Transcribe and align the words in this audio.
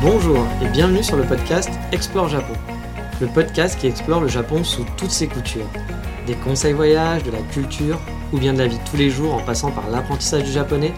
Bonjour 0.00 0.46
et 0.62 0.68
bienvenue 0.68 1.02
sur 1.02 1.16
le 1.16 1.24
podcast 1.24 1.70
Explore 1.90 2.28
Japon. 2.28 2.52
Le 3.20 3.26
podcast 3.26 3.76
qui 3.80 3.88
explore 3.88 4.20
le 4.20 4.28
Japon 4.28 4.62
sous 4.62 4.84
toutes 4.96 5.10
ses 5.10 5.26
coutures. 5.26 5.66
Des 6.24 6.36
conseils 6.36 6.72
voyages, 6.72 7.24
de 7.24 7.32
la 7.32 7.42
culture 7.42 7.98
ou 8.32 8.38
bien 8.38 8.52
de 8.52 8.58
la 8.58 8.68
vie 8.68 8.78
de 8.78 8.88
tous 8.88 8.96
les 8.96 9.10
jours 9.10 9.34
en 9.34 9.42
passant 9.42 9.72
par 9.72 9.90
l'apprentissage 9.90 10.44
du 10.44 10.52
japonais 10.52 10.94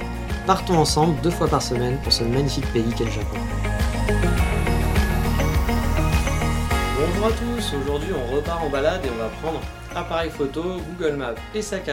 partons 0.46 0.76
ensemble 0.76 1.18
deux 1.22 1.30
fois 1.30 1.48
par 1.48 1.62
semaine 1.62 1.98
pour 2.02 2.12
ce 2.12 2.24
magnifique 2.24 2.70
pays 2.74 2.92
qu'est 2.94 3.06
le 3.06 3.10
Japon. 3.10 3.38
Bonjour 6.98 7.26
à 7.26 7.30
tous, 7.30 7.74
aujourd'hui 7.82 8.10
on 8.12 8.36
repart 8.36 8.62
en 8.62 8.68
balade 8.68 9.00
et 9.06 9.08
on 9.08 9.16
va 9.16 9.30
prendre 9.40 9.60
appareil 9.96 10.28
photo, 10.28 10.62
Google 10.90 11.16
Maps 11.16 11.36
et 11.54 11.62
sac 11.62 11.90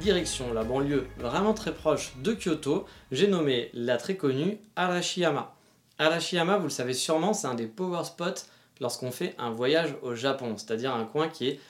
direction 0.00 0.52
la 0.52 0.64
banlieue 0.64 1.06
vraiment 1.16 1.54
très 1.54 1.72
proche 1.72 2.12
de 2.16 2.32
Kyoto, 2.32 2.86
j'ai 3.12 3.28
nommé 3.28 3.70
la 3.72 3.98
très 3.98 4.16
connue 4.16 4.58
Arashiyama. 4.74 5.54
Arashiyama, 6.00 6.56
vous 6.56 6.64
le 6.64 6.70
savez 6.70 6.94
sûrement, 6.94 7.34
c'est 7.34 7.46
un 7.46 7.54
des 7.54 7.66
power 7.66 8.04
spots 8.04 8.46
lorsqu'on 8.80 9.10
fait 9.10 9.34
un 9.36 9.50
voyage 9.50 9.94
au 10.00 10.14
Japon, 10.14 10.54
c'est-à-dire 10.56 10.94
un 10.94 11.04
coin 11.04 11.28
qui 11.28 11.46
est 11.46 11.60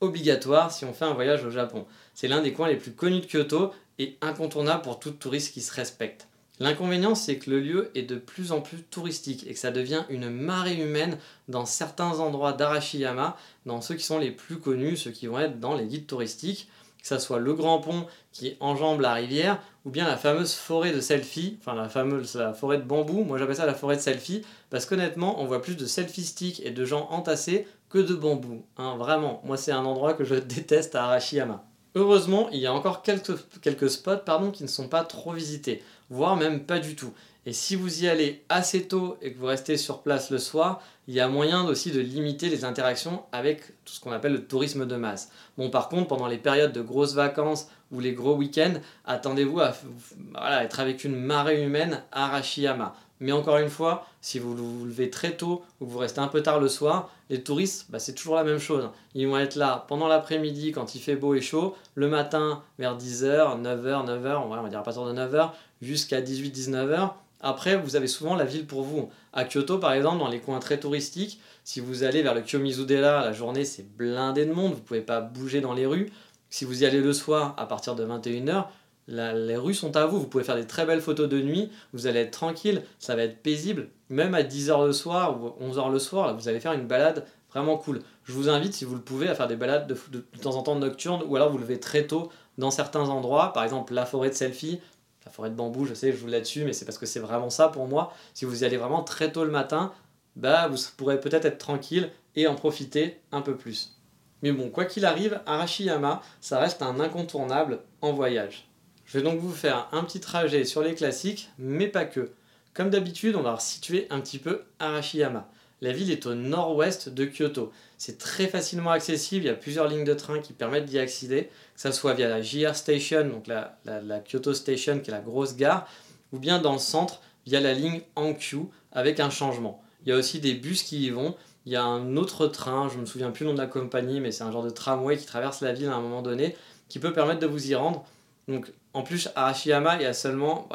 obligatoire 0.00 0.70
si 0.70 0.84
on 0.84 0.92
fait 0.92 1.06
un 1.06 1.12
voyage 1.12 1.44
au 1.44 1.50
Japon. 1.50 1.86
C'est 2.14 2.28
l'un 2.28 2.40
des 2.40 2.52
coins 2.52 2.68
les 2.68 2.76
plus 2.76 2.92
connus 2.92 3.20
de 3.20 3.26
Kyoto 3.26 3.72
et 3.98 4.16
incontournable 4.20 4.82
pour 4.82 5.00
tout 5.00 5.10
touriste 5.10 5.52
qui 5.52 5.60
se 5.60 5.74
respecte. 5.74 6.28
L'inconvénient, 6.60 7.16
c'est 7.16 7.38
que 7.38 7.50
le 7.50 7.58
lieu 7.58 7.90
est 7.96 8.02
de 8.02 8.14
plus 8.14 8.52
en 8.52 8.60
plus 8.60 8.80
touristique 8.82 9.44
et 9.48 9.54
que 9.54 9.58
ça 9.58 9.72
devient 9.72 10.04
une 10.08 10.30
marée 10.30 10.80
humaine 10.80 11.18
dans 11.48 11.66
certains 11.66 12.20
endroits 12.20 12.52
d'Arashiyama, 12.52 13.36
dans 13.66 13.80
ceux 13.80 13.96
qui 13.96 14.04
sont 14.04 14.20
les 14.20 14.30
plus 14.30 14.60
connus, 14.60 14.98
ceux 14.98 15.10
qui 15.10 15.26
vont 15.26 15.40
être 15.40 15.58
dans 15.58 15.74
les 15.74 15.86
guides 15.86 16.06
touristiques, 16.06 16.68
que 17.00 17.08
ce 17.08 17.18
soit 17.18 17.40
le 17.40 17.54
grand 17.54 17.80
pont 17.80 18.06
qui 18.30 18.56
enjambe 18.60 19.00
la 19.00 19.14
rivière, 19.14 19.60
ou 19.84 19.90
bien 19.90 20.06
la 20.06 20.16
fameuse 20.16 20.54
forêt 20.54 20.92
de 20.92 21.00
selfie, 21.00 21.58
enfin 21.60 21.74
la 21.74 21.88
fameuse 21.88 22.38
forêt 22.58 22.78
de 22.78 22.82
bambou, 22.82 23.24
moi 23.24 23.38
j'appelle 23.38 23.56
ça 23.56 23.66
la 23.66 23.74
forêt 23.74 23.96
de 23.96 24.02
selfie, 24.02 24.42
parce 24.68 24.86
qu'honnêtement, 24.86 25.40
on 25.40 25.46
voit 25.46 25.62
plus 25.62 25.76
de 25.76 25.86
selfie 25.86 26.24
sticks 26.24 26.60
et 26.64 26.70
de 26.70 26.84
gens 26.84 27.08
entassés 27.10 27.66
que 27.88 27.98
de 27.98 28.14
bambou. 28.14 28.64
Hein, 28.76 28.96
vraiment, 28.96 29.40
moi 29.44 29.56
c'est 29.56 29.72
un 29.72 29.84
endroit 29.84 30.14
que 30.14 30.24
je 30.24 30.34
déteste 30.54 30.94
à 30.94 31.04
Arashiyama. 31.04 31.64
Heureusement, 31.96 32.48
il 32.50 32.60
y 32.60 32.66
a 32.66 32.72
encore 32.72 33.02
quelques, 33.02 33.32
quelques 33.62 33.90
spots 33.90 34.24
pardon, 34.24 34.50
qui 34.50 34.62
ne 34.62 34.68
sont 34.68 34.88
pas 34.88 35.02
trop 35.02 35.32
visités, 35.32 35.82
voire 36.08 36.36
même 36.36 36.64
pas 36.64 36.78
du 36.78 36.94
tout. 36.94 37.12
Et 37.46 37.52
si 37.52 37.74
vous 37.74 38.04
y 38.04 38.08
allez 38.08 38.44
assez 38.48 38.86
tôt 38.86 39.16
et 39.22 39.32
que 39.32 39.38
vous 39.38 39.46
restez 39.46 39.78
sur 39.78 40.02
place 40.02 40.30
le 40.30 40.38
soir, 40.38 40.82
il 41.08 41.14
y 41.14 41.20
a 41.20 41.28
moyen 41.28 41.64
aussi 41.64 41.90
de 41.90 42.00
limiter 42.00 42.50
les 42.50 42.64
interactions 42.64 43.24
avec 43.32 43.66
tout 43.84 43.94
ce 43.94 44.00
qu'on 44.00 44.12
appelle 44.12 44.34
le 44.34 44.46
tourisme 44.46 44.86
de 44.86 44.94
masse. 44.96 45.30
Bon, 45.56 45.70
par 45.70 45.88
contre, 45.88 46.08
pendant 46.08 46.26
les 46.26 46.38
périodes 46.38 46.72
de 46.72 46.82
grosses 46.82 47.14
vacances 47.14 47.68
ou 47.90 48.00
les 48.00 48.12
gros 48.12 48.34
week-ends, 48.34 48.74
attendez-vous 49.06 49.60
à 49.60 50.64
être 50.64 50.80
avec 50.80 51.04
une 51.04 51.16
marée 51.16 51.62
humaine 51.62 52.02
à 52.12 52.26
Arashiyama. 52.26 52.94
Mais 53.20 53.32
encore 53.32 53.58
une 53.58 53.68
fois, 53.68 54.06
si 54.22 54.38
vous 54.38 54.56
vous 54.56 54.86
levez 54.86 55.10
très 55.10 55.32
tôt 55.36 55.62
ou 55.80 55.86
que 55.86 55.90
vous 55.90 55.98
restez 55.98 56.20
un 56.20 56.28
peu 56.28 56.42
tard 56.42 56.58
le 56.58 56.68
soir, 56.68 57.10
les 57.28 57.42
touristes, 57.42 57.86
bah, 57.90 57.98
c'est 57.98 58.14
toujours 58.14 58.34
la 58.34 58.44
même 58.44 58.58
chose. 58.58 58.88
Ils 59.14 59.28
vont 59.28 59.36
être 59.36 59.56
là 59.56 59.84
pendant 59.88 60.08
l'après-midi 60.08 60.72
quand 60.72 60.94
il 60.94 61.00
fait 61.00 61.16
beau 61.16 61.34
et 61.34 61.42
chaud, 61.42 61.76
le 61.94 62.08
matin 62.08 62.62
vers 62.78 62.96
10h, 62.96 63.60
9h, 63.60 64.06
9h, 64.06 64.36
on 64.42 64.48
va 64.48 64.68
dire 64.68 64.78
à 64.78 64.82
partir 64.82 65.04
de 65.04 65.12
9h, 65.12 65.50
jusqu'à 65.82 66.22
18-19h. 66.22 67.10
Après, 67.42 67.76
vous 67.76 67.96
avez 67.96 68.06
souvent 68.06 68.36
la 68.36 68.44
ville 68.44 68.66
pour 68.66 68.82
vous. 68.82 69.10
À 69.32 69.44
Kyoto, 69.44 69.78
par 69.78 69.92
exemple, 69.92 70.18
dans 70.18 70.28
les 70.28 70.40
coins 70.40 70.58
très 70.58 70.78
touristiques, 70.78 71.40
si 71.64 71.80
vous 71.80 72.04
allez 72.04 72.22
vers 72.22 72.34
le 72.34 72.40
Kiyomizu-dera, 72.40 73.24
la 73.24 73.32
journée 73.32 73.64
c'est 73.64 73.86
blindé 73.96 74.44
de 74.44 74.52
monde, 74.52 74.72
vous 74.72 74.78
ne 74.78 74.84
pouvez 74.84 75.00
pas 75.00 75.20
bouger 75.20 75.60
dans 75.60 75.72
les 75.72 75.86
rues. 75.86 76.10
Si 76.50 76.64
vous 76.64 76.82
y 76.82 76.86
allez 76.86 77.00
le 77.00 77.12
soir 77.12 77.54
à 77.56 77.66
partir 77.66 77.94
de 77.94 78.04
21h, 78.04 78.66
les 79.08 79.56
rues 79.56 79.74
sont 79.74 79.96
à 79.96 80.06
vous, 80.06 80.20
vous 80.20 80.26
pouvez 80.26 80.44
faire 80.44 80.56
des 80.56 80.66
très 80.66 80.84
belles 80.84 81.00
photos 81.00 81.28
de 81.28 81.40
nuit, 81.40 81.70
vous 81.92 82.06
allez 82.06 82.20
être 82.20 82.30
tranquille, 82.30 82.82
ça 82.98 83.16
va 83.16 83.22
être 83.22 83.42
paisible. 83.42 83.88
Même 84.08 84.34
à 84.34 84.42
10h 84.42 84.86
le 84.86 84.92
soir 84.92 85.40
ou 85.40 85.64
11h 85.64 85.92
le 85.92 85.98
soir, 85.98 86.36
vous 86.36 86.48
allez 86.48 86.60
faire 86.60 86.72
une 86.72 86.86
balade 86.86 87.24
vraiment 87.50 87.76
cool. 87.76 88.00
Je 88.24 88.32
vous 88.32 88.48
invite, 88.48 88.74
si 88.74 88.84
vous 88.84 88.94
le 88.94 89.00
pouvez, 89.00 89.28
à 89.28 89.34
faire 89.34 89.48
des 89.48 89.56
balades 89.56 89.86
de, 89.86 90.20
temps 90.40 90.56
en 90.56 90.62
temps 90.62 90.76
nocturnes 90.76 91.22
ou 91.26 91.36
alors 91.36 91.50
vous 91.50 91.58
levez 91.58 91.80
très 91.80 92.06
tôt 92.06 92.30
dans 92.58 92.70
certains 92.70 93.08
endroits, 93.08 93.52
par 93.52 93.64
exemple 93.64 93.94
la 93.94 94.06
forêt 94.06 94.30
de 94.30 94.34
selfie, 94.34 94.80
la 95.24 95.30
forêt 95.30 95.50
de 95.50 95.54
bambou, 95.54 95.86
je 95.86 95.94
sais, 95.94 96.12
je 96.12 96.16
vous 96.16 96.26
là-dessus, 96.26 96.64
mais 96.64 96.72
c'est 96.72 96.84
parce 96.84 96.98
que 96.98 97.06
c'est 97.06 97.20
vraiment 97.20 97.50
ça 97.50 97.68
pour 97.68 97.86
moi. 97.86 98.12
Si 98.34 98.44
vous 98.44 98.62
y 98.62 98.66
allez 98.66 98.76
vraiment 98.76 99.02
très 99.02 99.32
tôt 99.32 99.44
le 99.44 99.50
matin, 99.50 99.92
bah 100.36 100.68
vous 100.68 100.78
pourrez 100.96 101.20
peut-être 101.20 101.44
être 101.44 101.58
tranquille 101.58 102.10
et 102.36 102.46
en 102.46 102.54
profiter 102.54 103.20
un 103.32 103.40
peu 103.40 103.56
plus. 103.56 103.99
Mais 104.42 104.52
bon, 104.52 104.70
quoi 104.70 104.84
qu'il 104.84 105.04
arrive, 105.04 105.40
Arashiyama, 105.46 106.22
ça 106.40 106.58
reste 106.58 106.82
un 106.82 107.00
incontournable 107.00 107.80
en 108.00 108.12
voyage. 108.12 108.68
Je 109.04 109.18
vais 109.18 109.24
donc 109.24 109.40
vous 109.40 109.52
faire 109.52 109.88
un 109.92 110.04
petit 110.04 110.20
trajet 110.20 110.64
sur 110.64 110.82
les 110.82 110.94
classiques, 110.94 111.50
mais 111.58 111.88
pas 111.88 112.04
que. 112.04 112.30
Comme 112.74 112.90
d'habitude, 112.90 113.36
on 113.36 113.42
va 113.42 113.58
situer 113.58 114.06
un 114.10 114.20
petit 114.20 114.38
peu 114.38 114.62
Arashiyama. 114.78 115.48
La 115.82 115.92
ville 115.92 116.10
est 116.10 116.26
au 116.26 116.34
nord-ouest 116.34 117.08
de 117.08 117.24
Kyoto. 117.24 117.72
C'est 117.96 118.18
très 118.18 118.46
facilement 118.46 118.90
accessible, 118.90 119.44
il 119.44 119.48
y 119.48 119.50
a 119.50 119.54
plusieurs 119.54 119.88
lignes 119.88 120.04
de 120.04 120.14
train 120.14 120.40
qui 120.40 120.52
permettent 120.52 120.84
d'y 120.84 120.98
accéder, 120.98 121.44
que 121.74 121.80
ce 121.80 121.90
soit 121.90 122.12
via 122.12 122.28
la 122.28 122.42
JR 122.42 122.74
Station, 122.74 123.28
donc 123.28 123.46
la, 123.46 123.78
Kyoto 124.20 124.52
Station 124.52 125.00
qui 125.00 125.10
est 125.10 125.14
la 125.14 125.20
grosse 125.20 125.56
gare, 125.56 125.88
ou 126.32 126.38
bien 126.38 126.58
dans 126.58 126.74
le 126.74 126.78
centre 126.78 127.20
via 127.46 127.60
la 127.60 127.72
ligne 127.72 128.02
Hankyu 128.14 128.66
avec 128.92 129.20
un 129.20 129.30
changement. 129.30 129.82
Il 130.04 130.10
y 130.10 130.12
a 130.12 130.16
aussi 130.16 130.40
des 130.40 130.54
bus 130.54 130.82
qui 130.82 131.06
y 131.06 131.10
vont. 131.10 131.34
Il 131.66 131.72
y 131.72 131.76
a 131.76 131.84
un 131.84 132.16
autre 132.16 132.46
train, 132.46 132.88
je 132.88 132.96
ne 132.96 133.02
me 133.02 133.06
souviens 133.06 133.30
plus 133.30 133.44
le 133.44 133.50
nom 133.50 133.54
de 133.54 133.60
la 133.60 133.66
compagnie, 133.66 134.20
mais 134.20 134.32
c'est 134.32 134.44
un 134.44 134.50
genre 134.50 134.62
de 134.62 134.70
tramway 134.70 135.16
qui 135.16 135.26
traverse 135.26 135.60
la 135.60 135.72
ville 135.72 135.88
à 135.88 135.94
un 135.94 136.00
moment 136.00 136.22
donné, 136.22 136.56
qui 136.88 136.98
peut 136.98 137.12
permettre 137.12 137.40
de 137.40 137.46
vous 137.46 137.70
y 137.70 137.74
rendre. 137.74 138.04
Donc 138.48 138.72
en 138.94 139.02
plus, 139.02 139.28
Arashiyama, 139.36 139.96
il 139.96 140.02
y 140.02 140.06
a 140.06 140.14
seulement 140.14 140.68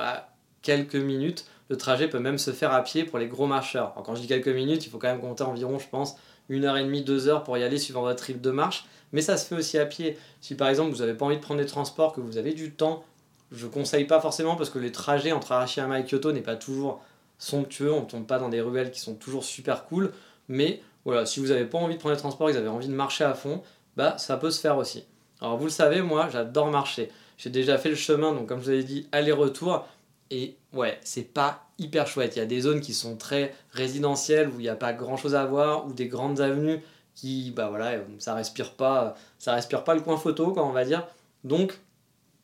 quelques 0.62 0.96
minutes. 0.96 1.46
Le 1.70 1.78
trajet 1.78 2.08
peut 2.08 2.20
même 2.20 2.38
se 2.38 2.52
faire 2.52 2.72
à 2.72 2.84
pied 2.84 3.04
pour 3.04 3.18
les 3.18 3.28
gros 3.28 3.48
marcheurs. 3.48 3.94
quand 4.06 4.16
je 4.16 4.22
dis 4.22 4.28
quelques 4.28 4.48
minutes, 4.48 4.86
il 4.86 4.90
faut 4.90 5.00
quand 5.00 5.08
même 5.08 5.22
compter 5.22 5.44
environ, 5.44 5.80
je 5.80 5.88
pense, 5.90 6.16
une 6.48 6.66
heure 6.66 6.78
et 6.78 6.84
demie, 6.84 7.02
deux 7.02 7.28
heures 7.28 7.44
pour 7.44 7.58
y 7.58 7.64
aller 7.64 7.80
suivant 7.80 8.02
votre 8.02 8.24
rythme 8.24 8.42
de 8.42 8.52
marche. 8.52 8.86
Mais 9.12 9.22
ça 9.22 9.38
se 9.38 9.48
fait 9.48 9.56
aussi 9.56 9.78
à 9.78 9.86
pied. 9.86 10.18
Si 10.42 10.56
par 10.56 10.68
exemple 10.68 10.92
vous 10.92 11.00
n'avez 11.00 11.14
pas 11.14 11.26
envie 11.26 11.38
de 11.38 11.42
prendre 11.42 11.60
des 11.60 11.66
transports, 11.66 12.14
que 12.14 12.22
vous 12.22 12.38
avez 12.38 12.54
du 12.54 12.72
temps, 12.72 13.04
je 13.52 13.66
ne 13.66 13.72
conseille 13.72 14.06
pas 14.06 14.20
forcément 14.20 14.56
parce 14.56 14.70
que 14.70 14.80
les 14.80 14.92
trajets 14.92 15.32
entre 15.32 15.52
Arashiyama 15.52 16.00
et 16.00 16.06
Kyoto 16.06 16.32
n'est 16.32 16.42
pas 16.42 16.56
toujours 16.56 17.02
somptueux. 17.38 17.94
On 17.94 18.02
ne 18.02 18.06
tombe 18.06 18.28
pas 18.28 18.40
dans 18.40 18.50
des 18.50 18.62
ruelles 18.62 18.92
qui 18.92 19.00
sont 19.00 19.16
toujours 19.16 19.44
super 19.44 19.86
cool. 19.86 20.12
Mais 20.48 20.82
voilà, 21.04 21.26
si 21.26 21.40
vous 21.40 21.48
n'avez 21.48 21.66
pas 21.66 21.78
envie 21.78 21.96
de 21.96 22.00
prendre 22.00 22.16
des 22.16 22.20
transports, 22.20 22.48
que 22.48 22.54
vous 22.54 22.58
avez 22.58 22.68
envie 22.68 22.88
de 22.88 22.94
marcher 22.94 23.24
à 23.24 23.34
fond, 23.34 23.62
bah 23.98 24.18
ça 24.18 24.38
peut 24.38 24.52
se 24.52 24.60
faire 24.60 24.78
aussi. 24.78 25.06
Alors 25.42 25.58
vous 25.58 25.66
le 25.66 25.72
savez, 25.72 26.02
moi 26.02 26.30
j'adore 26.32 26.72
marcher. 26.72 27.10
J'ai 27.38 27.50
déjà 27.50 27.78
fait 27.78 27.90
le 27.90 27.96
chemin, 27.96 28.34
donc 28.34 28.48
comme 28.48 28.60
je 28.60 28.66
vous 28.66 28.72
avais 28.72 28.84
dit, 28.84 29.08
aller-retour. 29.12 29.86
Et 30.32 30.56
ouais, 30.74 31.00
c'est 31.04 31.34
pas 31.34 31.68
hyper 31.78 32.08
chouette. 32.08 32.36
Il 32.36 32.40
y 32.40 32.42
a 32.42 32.46
des 32.46 32.62
zones 32.62 32.82
qui 32.82 32.94
sont 32.94 33.16
très 33.18 33.54
résidentielles 33.72 34.50
où 34.50 34.60
il 34.60 34.64
n'y 34.64 34.70
a 34.70 34.76
pas 34.76 34.94
grand 34.94 35.18
chose 35.18 35.36
à 35.36 35.46
voir, 35.46 35.86
ou 35.86 35.94
des 35.94 36.08
grandes 36.08 36.42
avenues 36.42 36.82
qui, 37.14 37.52
bah 37.52 37.70
voilà, 37.70 37.94
ça 38.20 38.34
respire 38.34 38.74
pas, 38.74 39.16
ça 39.40 39.54
respire 39.54 39.84
pas 39.84 39.96
le 39.96 40.02
coin 40.02 40.18
photo, 40.18 40.52
quoi, 40.52 40.66
on 40.66 40.72
va 40.72 40.84
dire. 40.84 41.08
Donc, 41.44 41.80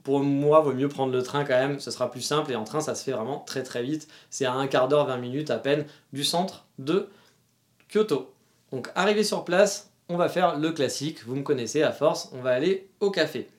pour 0.04 0.22
moi, 0.22 0.62
vaut 0.62 0.74
mieux 0.74 0.88
prendre 0.88 1.12
le 1.12 1.22
train 1.24 1.44
quand 1.44 1.58
même, 1.58 1.80
ce 1.80 1.92
sera 1.92 2.10
plus 2.10 2.22
simple. 2.22 2.52
Et 2.52 2.56
en 2.56 2.64
train, 2.64 2.82
ça 2.82 2.96
se 2.96 3.04
fait 3.04 3.12
vraiment 3.12 3.40
très 3.40 3.64
très 3.64 3.84
vite. 3.84 4.08
C'est 4.30 4.46
à 4.46 4.54
un 4.54 4.68
quart 4.68 4.88
d'heure, 4.88 5.08
20 5.08 5.18
minutes 5.18 5.52
à 5.52 5.58
peine 5.58 5.86
du 6.14 6.24
centre 6.24 6.66
de 6.80 7.10
Kyoto. 7.92 8.34
Donc, 8.72 8.90
arrivé 8.96 9.24
sur 9.24 9.44
place, 9.44 9.92
on 10.10 10.18
va 10.18 10.30
faire 10.30 10.58
le 10.58 10.72
classique. 10.72 11.26
Vous 11.26 11.36
me 11.36 11.44
connaissez 11.44 11.84
à 11.84 11.92
force, 11.92 12.30
on 12.34 12.42
va 12.42 12.52
aller 12.52 12.90
au 13.00 13.12
café 13.12 13.50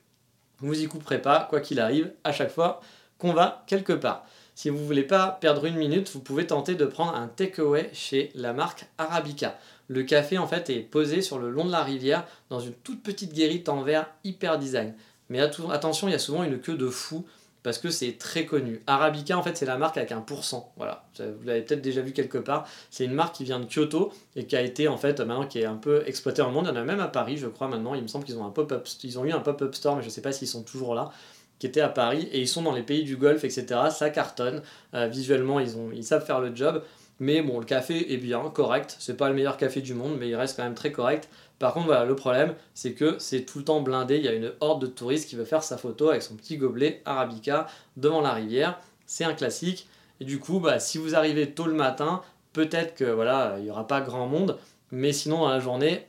vous 0.62 0.80
y 0.80 0.86
couperez 0.86 1.20
pas, 1.20 1.46
quoi 1.50 1.60
qu'il 1.60 1.80
arrive, 1.80 2.12
à 2.24 2.32
chaque 2.32 2.50
fois 2.50 2.80
qu'on 3.18 3.32
va 3.32 3.64
quelque 3.66 3.92
part. 3.92 4.24
Si 4.54 4.68
vous 4.68 4.84
voulez 4.84 5.02
pas 5.02 5.38
perdre 5.40 5.64
une 5.64 5.76
minute, 5.76 6.10
vous 6.12 6.20
pouvez 6.20 6.46
tenter 6.46 6.74
de 6.74 6.84
prendre 6.84 7.14
un 7.14 7.26
takeaway 7.26 7.90
chez 7.92 8.30
la 8.34 8.52
marque 8.52 8.86
Arabica. 8.98 9.58
Le 9.88 10.02
café 10.02 10.38
en 10.38 10.46
fait 10.46 10.70
est 10.70 10.80
posé 10.80 11.22
sur 11.22 11.38
le 11.38 11.50
long 11.50 11.64
de 11.64 11.70
la 11.70 11.82
rivière 11.82 12.24
dans 12.50 12.60
une 12.60 12.74
toute 12.74 13.02
petite 13.02 13.32
guérite 13.32 13.68
en 13.68 13.82
verre 13.82 14.08
hyper 14.24 14.58
design. 14.58 14.94
Mais 15.28 15.40
attention, 15.40 16.08
il 16.08 16.12
y 16.12 16.14
a 16.14 16.18
souvent 16.18 16.44
une 16.44 16.60
queue 16.60 16.76
de 16.76 16.88
fou 16.88 17.24
parce 17.62 17.78
que 17.78 17.90
c'est 17.90 18.18
très 18.18 18.44
connu. 18.44 18.80
Arabica, 18.86 19.38
en 19.38 19.42
fait, 19.42 19.56
c'est 19.56 19.66
la 19.66 19.76
marque 19.76 19.96
avec 19.96 20.12
un 20.12 20.20
pourcent. 20.20 20.72
Voilà, 20.76 21.04
vous 21.18 21.44
l'avez 21.46 21.62
peut-être 21.62 21.82
déjà 21.82 22.00
vu 22.00 22.12
quelque 22.12 22.38
part. 22.38 22.66
C'est 22.90 23.04
une 23.04 23.14
marque 23.14 23.36
qui 23.36 23.44
vient 23.44 23.60
de 23.60 23.66
Kyoto 23.66 24.12
et 24.34 24.46
qui 24.46 24.56
a 24.56 24.62
été, 24.62 24.88
en 24.88 24.96
fait, 24.96 25.20
maintenant 25.20 25.46
qui 25.46 25.60
est 25.60 25.64
un 25.64 25.76
peu 25.76 26.02
exploitée 26.06 26.42
dans 26.42 26.48
le 26.48 26.54
monde. 26.54 26.66
Il 26.66 26.74
y 26.74 26.78
en 26.78 26.82
a 26.82 26.84
même 26.84 27.00
à 27.00 27.08
Paris, 27.08 27.36
je 27.36 27.46
crois, 27.46 27.68
maintenant. 27.68 27.94
Il 27.94 28.02
me 28.02 28.08
semble 28.08 28.24
qu'ils 28.24 28.38
ont 28.38 28.44
un 28.44 28.50
pop-up, 28.50 28.88
ils 29.04 29.18
ont 29.18 29.24
eu 29.24 29.32
un 29.32 29.40
pop-up 29.40 29.74
store, 29.74 29.96
mais 29.96 30.02
je 30.02 30.08
ne 30.08 30.12
sais 30.12 30.22
pas 30.22 30.32
s'ils 30.32 30.48
sont 30.48 30.62
toujours 30.62 30.94
là. 30.94 31.12
qui 31.58 31.66
était 31.66 31.80
à 31.80 31.88
Paris, 31.88 32.28
et 32.32 32.40
ils 32.40 32.48
sont 32.48 32.62
dans 32.62 32.72
les 32.72 32.82
pays 32.82 33.04
du 33.04 33.16
Golfe, 33.16 33.44
etc. 33.44 33.66
Ça 33.90 34.10
cartonne. 34.10 34.62
Euh, 34.94 35.06
visuellement, 35.06 35.60
ils, 35.60 35.76
ont, 35.76 35.90
ils 35.94 36.04
savent 36.04 36.24
faire 36.24 36.40
le 36.40 36.54
job. 36.54 36.82
Mais 37.20 37.40
bon, 37.42 37.60
le 37.60 37.64
café 37.64 38.12
est 38.12 38.16
bien, 38.16 38.42
correct. 38.52 38.96
C'est 38.98 39.16
pas 39.16 39.28
le 39.28 39.34
meilleur 39.36 39.56
café 39.56 39.80
du 39.80 39.94
monde, 39.94 40.16
mais 40.18 40.28
il 40.28 40.34
reste 40.34 40.56
quand 40.56 40.64
même 40.64 40.74
très 40.74 40.90
correct. 40.90 41.28
Par 41.62 41.74
contre, 41.74 41.86
voilà, 41.86 42.04
le 42.04 42.16
problème, 42.16 42.56
c'est 42.74 42.92
que 42.92 43.20
c'est 43.20 43.42
tout 43.42 43.60
le 43.60 43.64
temps 43.64 43.82
blindé. 43.82 44.16
Il 44.16 44.24
y 44.24 44.26
a 44.26 44.32
une 44.32 44.50
horde 44.58 44.82
de 44.82 44.88
touristes 44.88 45.28
qui 45.28 45.36
veut 45.36 45.44
faire 45.44 45.62
sa 45.62 45.78
photo 45.78 46.08
avec 46.08 46.20
son 46.20 46.34
petit 46.34 46.56
gobelet 46.56 47.02
Arabica 47.04 47.68
devant 47.96 48.20
la 48.20 48.32
rivière. 48.32 48.80
C'est 49.06 49.22
un 49.22 49.32
classique. 49.32 49.86
Et 50.18 50.24
du 50.24 50.40
coup, 50.40 50.58
bah, 50.58 50.80
si 50.80 50.98
vous 50.98 51.14
arrivez 51.14 51.52
tôt 51.52 51.66
le 51.66 51.74
matin, 51.74 52.22
peut-être 52.52 52.96
que 52.96 53.04
voilà, 53.04 53.54
il 53.58 53.62
n'y 53.62 53.70
aura 53.70 53.86
pas 53.86 54.00
grand 54.00 54.26
monde. 54.26 54.58
Mais 54.90 55.12
sinon, 55.12 55.42
dans 55.42 55.50
la 55.50 55.60
journée, 55.60 56.04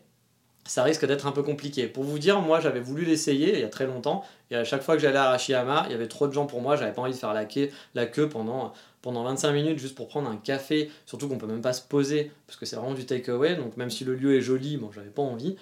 ça 0.65 0.83
risque 0.83 1.05
d'être 1.05 1.27
un 1.27 1.31
peu 1.31 1.43
compliqué. 1.43 1.87
Pour 1.87 2.03
vous 2.03 2.19
dire, 2.19 2.39
moi 2.41 2.59
j'avais 2.59 2.79
voulu 2.79 3.05
l'essayer 3.05 3.53
il 3.53 3.59
y 3.59 3.63
a 3.63 3.69
très 3.69 3.85
longtemps, 3.85 4.23
et 4.51 4.55
à 4.55 4.63
chaque 4.63 4.83
fois 4.83 4.95
que 4.95 5.01
j'allais 5.01 5.17
à 5.17 5.25
Arashiyama, 5.25 5.85
il 5.87 5.91
y 5.91 5.95
avait 5.95 6.07
trop 6.07 6.27
de 6.27 6.33
gens 6.33 6.45
pour 6.45 6.61
moi, 6.61 6.75
j'avais 6.75 6.93
pas 6.93 7.01
envie 7.01 7.13
de 7.13 7.17
faire 7.17 7.33
la 7.33 7.45
queue, 7.45 7.69
la 7.95 8.05
queue 8.05 8.29
pendant, 8.29 8.73
pendant 9.01 9.23
25 9.23 9.51
minutes 9.51 9.79
juste 9.79 9.95
pour 9.95 10.07
prendre 10.07 10.29
un 10.29 10.37
café, 10.37 10.89
surtout 11.05 11.27
qu'on 11.27 11.37
peut 11.37 11.47
même 11.47 11.61
pas 11.61 11.73
se 11.73 11.81
poser, 11.81 12.31
parce 12.47 12.57
que 12.57 12.65
c'est 12.65 12.75
vraiment 12.75 12.93
du 12.93 13.05
takeaway, 13.05 13.55
donc 13.55 13.77
même 13.77 13.89
si 13.89 14.05
le 14.05 14.15
lieu 14.15 14.37
est 14.37 14.41
joli, 14.41 14.77
bon 14.77 14.91
j'avais 14.93 15.09
pas 15.09 15.21
envie. 15.21 15.55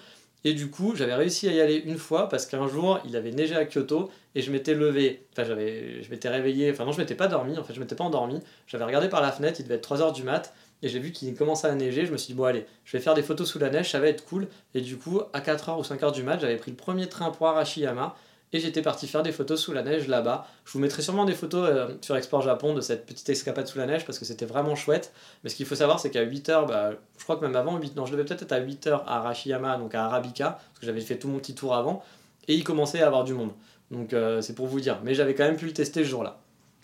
Et 0.44 0.54
du 0.54 0.70
coup, 0.70 0.96
j'avais 0.96 1.14
réussi 1.14 1.48
à 1.48 1.52
y 1.52 1.60
aller 1.60 1.76
une 1.76 1.98
fois 1.98 2.28
parce 2.28 2.46
qu'un 2.46 2.66
jour, 2.66 2.98
il 3.06 3.14
avait 3.16 3.30
neigé 3.30 3.54
à 3.54 3.64
Kyoto 3.64 4.10
et 4.34 4.42
je 4.42 4.50
m'étais 4.50 4.74
levé, 4.74 5.24
enfin 5.32 5.44
j'avais, 5.44 6.02
je 6.02 6.10
m'étais 6.10 6.28
réveillé, 6.28 6.72
enfin 6.72 6.84
non, 6.84 6.90
je 6.90 6.98
m'étais 6.98 7.14
pas 7.14 7.28
dormi, 7.28 7.56
en 7.58 7.64
fait, 7.64 7.74
je 7.74 7.80
m'étais 7.80 7.94
pas 7.94 8.04
endormi. 8.04 8.40
J'avais 8.66 8.84
regardé 8.84 9.08
par 9.08 9.20
la 9.20 9.30
fenêtre, 9.30 9.60
il 9.60 9.64
devait 9.64 9.76
être 9.76 9.94
3h 9.94 10.12
du 10.12 10.24
mat 10.24 10.52
et 10.82 10.88
j'ai 10.88 10.98
vu 10.98 11.12
qu'il 11.12 11.34
commençait 11.34 11.68
à 11.68 11.74
neiger, 11.74 12.06
je 12.06 12.12
me 12.12 12.16
suis 12.16 12.28
dit, 12.28 12.34
bon 12.34 12.44
allez, 12.44 12.66
je 12.84 12.96
vais 12.96 13.02
faire 13.02 13.14
des 13.14 13.22
photos 13.22 13.48
sous 13.48 13.58
la 13.58 13.70
neige, 13.70 13.90
ça 13.90 14.00
va 14.00 14.08
être 14.08 14.24
cool. 14.24 14.48
Et 14.74 14.80
du 14.80 14.96
coup, 14.96 15.20
à 15.32 15.40
4h 15.40 15.78
ou 15.78 15.82
5h 15.82 16.12
du 16.12 16.22
mat, 16.22 16.38
j'avais 16.40 16.56
pris 16.56 16.70
le 16.70 16.76
premier 16.76 17.08
train 17.08 17.30
pour 17.30 17.46
Arashiyama, 17.46 18.16
et 18.54 18.60
j'étais 18.60 18.82
parti 18.82 19.06
faire 19.06 19.22
des 19.22 19.32
photos 19.32 19.60
sous 19.60 19.72
la 19.72 19.82
neige 19.82 20.08
là-bas. 20.08 20.46
Je 20.66 20.72
vous 20.72 20.78
mettrai 20.78 21.00
sûrement 21.00 21.24
des 21.24 21.32
photos 21.32 21.68
euh, 21.70 21.88
sur 22.02 22.16
Export 22.16 22.42
Japon 22.42 22.74
de 22.74 22.82
cette 22.82 23.06
petite 23.06 23.28
escapade 23.30 23.66
sous 23.66 23.78
la 23.78 23.86
neige, 23.86 24.04
parce 24.04 24.18
que 24.18 24.24
c'était 24.24 24.44
vraiment 24.44 24.74
chouette. 24.74 25.12
Mais 25.42 25.50
ce 25.50 25.56
qu'il 25.56 25.64
faut 25.64 25.74
savoir, 25.74 26.00
c'est 26.00 26.10
qu'à 26.10 26.24
8h, 26.24 26.66
bah, 26.66 26.90
je 27.16 27.24
crois 27.24 27.36
que 27.36 27.42
même 27.42 27.56
avant 27.56 27.78
8 27.78 27.96
non, 27.96 28.04
je 28.04 28.12
devais 28.12 28.24
peut-être 28.24 28.42
être 28.42 28.52
à 28.52 28.60
8h 28.60 29.04
à 29.06 29.18
Arashiyama, 29.18 29.78
donc 29.78 29.94
à 29.94 30.04
Arabica, 30.04 30.50
parce 30.50 30.80
que 30.80 30.86
j'avais 30.86 31.00
fait 31.00 31.16
tout 31.16 31.28
mon 31.28 31.38
petit 31.38 31.54
tour 31.54 31.74
avant, 31.74 32.02
et 32.46 32.54
il 32.54 32.64
commençait 32.64 33.00
à 33.00 33.06
avoir 33.06 33.24
du 33.24 33.32
monde. 33.32 33.52
Donc 33.90 34.12
euh, 34.12 34.42
c'est 34.42 34.54
pour 34.54 34.66
vous 34.66 34.80
dire. 34.80 34.98
Mais 35.02 35.14
j'avais 35.14 35.34
quand 35.34 35.44
même 35.44 35.56
pu 35.56 35.66
le 35.66 35.72
tester 35.72 36.02
ce 36.04 36.08
jour-là. 36.08 36.38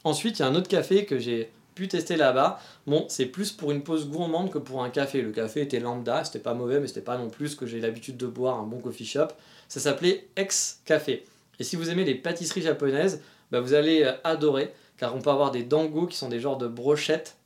Ensuite, 0.05 0.39
il 0.39 0.43
y 0.43 0.45
a 0.45 0.49
un 0.49 0.55
autre 0.55 0.69
café 0.69 1.05
que 1.05 1.19
j'ai 1.19 1.51
tester 1.87 2.17
là-bas. 2.17 2.59
Bon, 2.87 3.05
c'est 3.09 3.27
plus 3.27 3.53
pour 3.53 3.71
une 3.71 3.85
pause 3.85 4.09
gourmande 4.09 4.51
que 4.51 4.59
pour 4.59 4.83
un 4.83 4.91
café. 4.91 5.23
Le 5.23 5.31
café 5.31 5.61
était 5.61 5.79
lambda, 5.79 6.25
c'était 6.25 6.41
pas 6.41 6.55
mauvais, 6.55 6.81
mais 6.81 6.89
c'était 6.89 7.03
pas 7.03 7.19
non 7.19 7.31
plus 7.31 7.55
que 7.55 7.67
j'ai 7.67 7.81
l'habitude 7.81 8.17
de 8.17 8.27
boire 8.27 8.59
un 8.59 8.65
bon 8.65 8.81
coffee 8.81 9.07
shop. 9.07 9.29
Ça 9.69 9.79
s'appelait 9.79 10.29
Ex 10.35 10.81
Café. 10.85 11.25
Et 11.61 11.65
si 11.65 11.77
vous 11.77 11.91
aimez 11.91 12.05
les 12.05 12.15
pâtisseries 12.15 12.63
japonaises, 12.63 13.23
bah 13.53 13.61
vous 13.61 13.75
allez 13.75 14.03
euh, 14.03 14.13
adorer, 14.25 14.73
car 14.97 15.15
on 15.15 15.21
peut 15.21 15.31
avoir 15.31 15.51
des 15.51 15.63
dango 15.63 16.07
qui 16.07 16.17
sont 16.17 16.29
des 16.29 16.41
genres 16.41 16.59
de 16.59 16.67
brochettes 16.67 17.37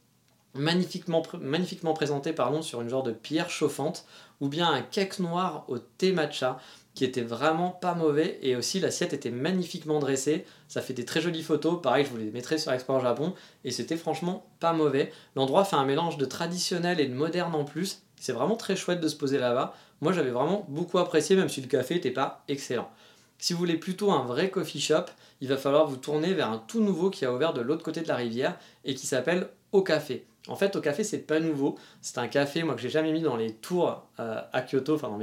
magnifiquement, 0.54 1.22
magnifiquement 1.40 1.94
présentées 1.94 2.32
pardon, 2.32 2.62
sur 2.62 2.80
une 2.82 2.88
genre 2.88 3.02
de 3.02 3.12
pierre 3.12 3.50
chauffante, 3.50 4.04
ou 4.40 4.48
bien 4.48 4.70
un 4.70 4.82
cake 4.82 5.18
noir 5.18 5.64
au 5.68 5.78
thé 5.78 6.12
matcha 6.12 6.58
qui 6.94 7.04
était 7.04 7.22
vraiment 7.22 7.70
pas 7.70 7.94
mauvais 7.94 8.38
et 8.42 8.56
aussi 8.56 8.80
l'assiette 8.80 9.12
était 9.12 9.30
magnifiquement 9.30 9.98
dressée. 9.98 10.44
Ça 10.68 10.82
fait 10.82 10.92
des 10.92 11.04
très 11.04 11.20
jolies 11.20 11.42
photos, 11.42 11.80
pareil, 11.80 12.04
je 12.04 12.10
vous 12.10 12.18
les 12.18 12.30
mettrai 12.30 12.58
sur 12.58 12.72
Export 12.72 13.00
Japon 13.00 13.34
et 13.64 13.70
c'était 13.70 13.96
franchement 13.96 14.46
pas 14.60 14.72
mauvais. 14.72 15.12
L'endroit 15.36 15.64
fait 15.64 15.76
un 15.76 15.84
mélange 15.84 16.18
de 16.18 16.24
traditionnel 16.24 17.00
et 17.00 17.06
de 17.06 17.14
moderne 17.14 17.54
en 17.54 17.64
plus. 17.64 18.02
C'est 18.20 18.32
vraiment 18.32 18.56
très 18.56 18.76
chouette 18.76 19.00
de 19.00 19.08
se 19.08 19.16
poser 19.16 19.38
là-bas. 19.38 19.74
Moi 20.00 20.12
j'avais 20.12 20.30
vraiment 20.30 20.66
beaucoup 20.68 20.98
apprécié, 20.98 21.34
même 21.36 21.48
si 21.48 21.60
le 21.60 21.68
café 21.68 21.94
n'était 21.94 22.10
pas 22.10 22.44
excellent. 22.48 22.90
Si 23.38 23.52
vous 23.52 23.58
voulez 23.58 23.76
plutôt 23.76 24.12
un 24.12 24.24
vrai 24.24 24.50
coffee 24.50 24.80
shop, 24.80 25.06
il 25.40 25.48
va 25.48 25.56
falloir 25.56 25.88
vous 25.88 25.96
tourner 25.96 26.32
vers 26.34 26.50
un 26.50 26.58
tout 26.58 26.80
nouveau 26.80 27.10
qui 27.10 27.24
a 27.24 27.32
ouvert 27.32 27.52
de 27.52 27.60
l'autre 27.60 27.82
côté 27.82 28.02
de 28.02 28.08
la 28.08 28.16
rivière 28.16 28.56
et 28.84 28.94
qui 28.94 29.06
s'appelle 29.06 29.48
Au 29.72 29.82
Café. 29.82 30.26
En 30.48 30.56
fait, 30.56 30.74
au 30.74 30.80
café, 30.80 31.04
c'est 31.04 31.18
pas 31.18 31.38
nouveau. 31.38 31.78
C'est 32.00 32.18
un 32.18 32.26
café, 32.26 32.64
moi, 32.64 32.74
que 32.74 32.80
j'ai 32.80 32.90
jamais 32.90 33.12
mis 33.12 33.20
dans 33.20 33.36
les 33.36 33.52
tours 33.52 34.04
euh, 34.18 34.40
à 34.52 34.62
Kyoto, 34.62 34.96
enfin, 34.96 35.08
dans 35.08 35.16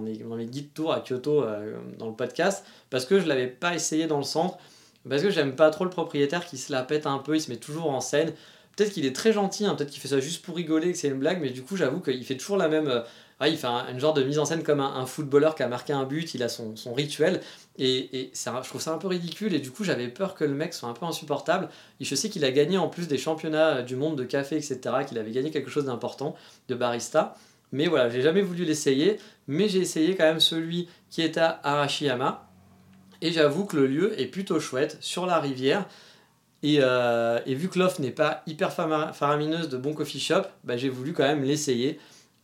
mes, 0.00 0.46
guides 0.46 0.74
tours 0.74 0.92
à 0.92 1.00
Kyoto 1.00 1.42
euh, 1.42 1.78
dans 1.98 2.08
le 2.08 2.14
podcast, 2.14 2.64
parce 2.90 3.06
que 3.06 3.20
je 3.20 3.26
l'avais 3.26 3.46
pas 3.46 3.74
essayé 3.74 4.06
dans 4.06 4.18
le 4.18 4.24
centre, 4.24 4.58
parce 5.08 5.22
que 5.22 5.30
j'aime 5.30 5.56
pas 5.56 5.70
trop 5.70 5.84
le 5.84 5.90
propriétaire 5.90 6.44
qui 6.44 6.58
se 6.58 6.72
la 6.72 6.82
pète 6.82 7.06
un 7.06 7.18
peu, 7.18 7.36
il 7.36 7.40
se 7.40 7.50
met 7.50 7.56
toujours 7.56 7.90
en 7.90 8.00
scène. 8.00 8.34
Peut-être 8.76 8.92
qu'il 8.92 9.06
est 9.06 9.16
très 9.16 9.32
gentil, 9.32 9.64
hein, 9.64 9.74
peut-être 9.74 9.90
qu'il 9.90 10.00
fait 10.00 10.08
ça 10.08 10.20
juste 10.20 10.44
pour 10.44 10.56
rigoler, 10.56 10.92
que 10.92 10.98
c'est 10.98 11.08
une 11.08 11.18
blague, 11.18 11.40
mais 11.40 11.50
du 11.50 11.62
coup, 11.62 11.76
j'avoue 11.76 12.00
qu'il 12.00 12.24
fait 12.24 12.36
toujours 12.36 12.58
la 12.58 12.68
même. 12.68 12.88
Euh, 12.88 13.00
il 13.46 13.56
fait 13.56 13.66
un, 13.66 13.88
une 13.90 13.98
genre 13.98 14.12
de 14.12 14.22
mise 14.22 14.38
en 14.38 14.44
scène 14.44 14.62
comme 14.62 14.80
un, 14.80 15.06
footballeur 15.06 15.54
qui 15.54 15.62
a 15.62 15.68
marqué 15.68 15.94
un 15.94 16.04
but, 16.04 16.34
il 16.34 16.42
a 16.42 16.50
son 16.50 16.92
rituel, 16.94 17.40
et, 17.78 18.20
et 18.20 18.32
je 18.34 18.68
trouve 18.68 18.80
ça 18.80 18.92
un 18.92 18.98
peu 18.98 19.08
ridicule, 19.08 19.54
et 19.54 19.58
du 19.58 19.70
coup 19.70 19.84
j'avais 19.84 20.08
peur 20.08 20.34
que 20.34 20.44
le 20.44 20.54
mec 20.54 20.74
soit 20.74 20.88
un 20.88 20.92
peu 20.92 21.06
insupportable. 21.06 21.68
Et 22.00 22.04
je 22.04 22.14
sais 22.14 22.28
qu'il 22.28 22.44
a 22.44 22.50
gagné 22.50 22.78
en 22.78 22.88
plus 22.88 23.08
des 23.08 23.18
championnats 23.18 23.82
du 23.82 23.96
monde 23.96 24.16
de 24.16 24.24
café, 24.24 24.56
etc., 24.56 24.78
qu'il 25.08 25.18
avait 25.18 25.30
gagné 25.30 25.50
quelque 25.50 25.70
chose 25.70 25.86
d'important 25.86 26.34
de 26.68 26.74
barista. 26.74 27.36
Mais 27.72 27.86
voilà, 27.86 28.10
j'ai 28.10 28.22
jamais 28.22 28.42
voulu 28.42 28.64
l'essayer, 28.64 29.18
mais 29.46 29.68
j'ai 29.68 29.78
essayé 29.78 30.16
quand 30.16 30.24
même 30.24 30.40
celui 30.40 30.88
qui 31.08 31.22
est 31.22 31.38
à 31.38 31.60
Arashiyama. 31.62 32.48
Et 33.22 33.32
j'avoue 33.32 33.64
que 33.64 33.76
le 33.76 33.86
lieu 33.86 34.20
est 34.20 34.26
plutôt 34.26 34.60
chouette, 34.60 34.98
sur 35.00 35.26
la 35.26 35.38
rivière. 35.38 35.86
Et, 36.62 36.78
euh, 36.80 37.38
vu 37.46 37.68
que 37.68 37.78
l'offre 37.78 38.00
n'est 38.00 38.10
pas 38.10 38.42
hyper 38.46 38.72
faramineuse 38.72 39.68
de 39.68 39.76
bon 39.76 39.94
coffee 39.94 40.20
shop, 40.20 40.42
bah, 40.64 40.76
j'ai 40.76 40.88
voulu 40.88 41.12
quand 41.12 41.22
même 41.22 41.44
l'essayer 41.44 41.98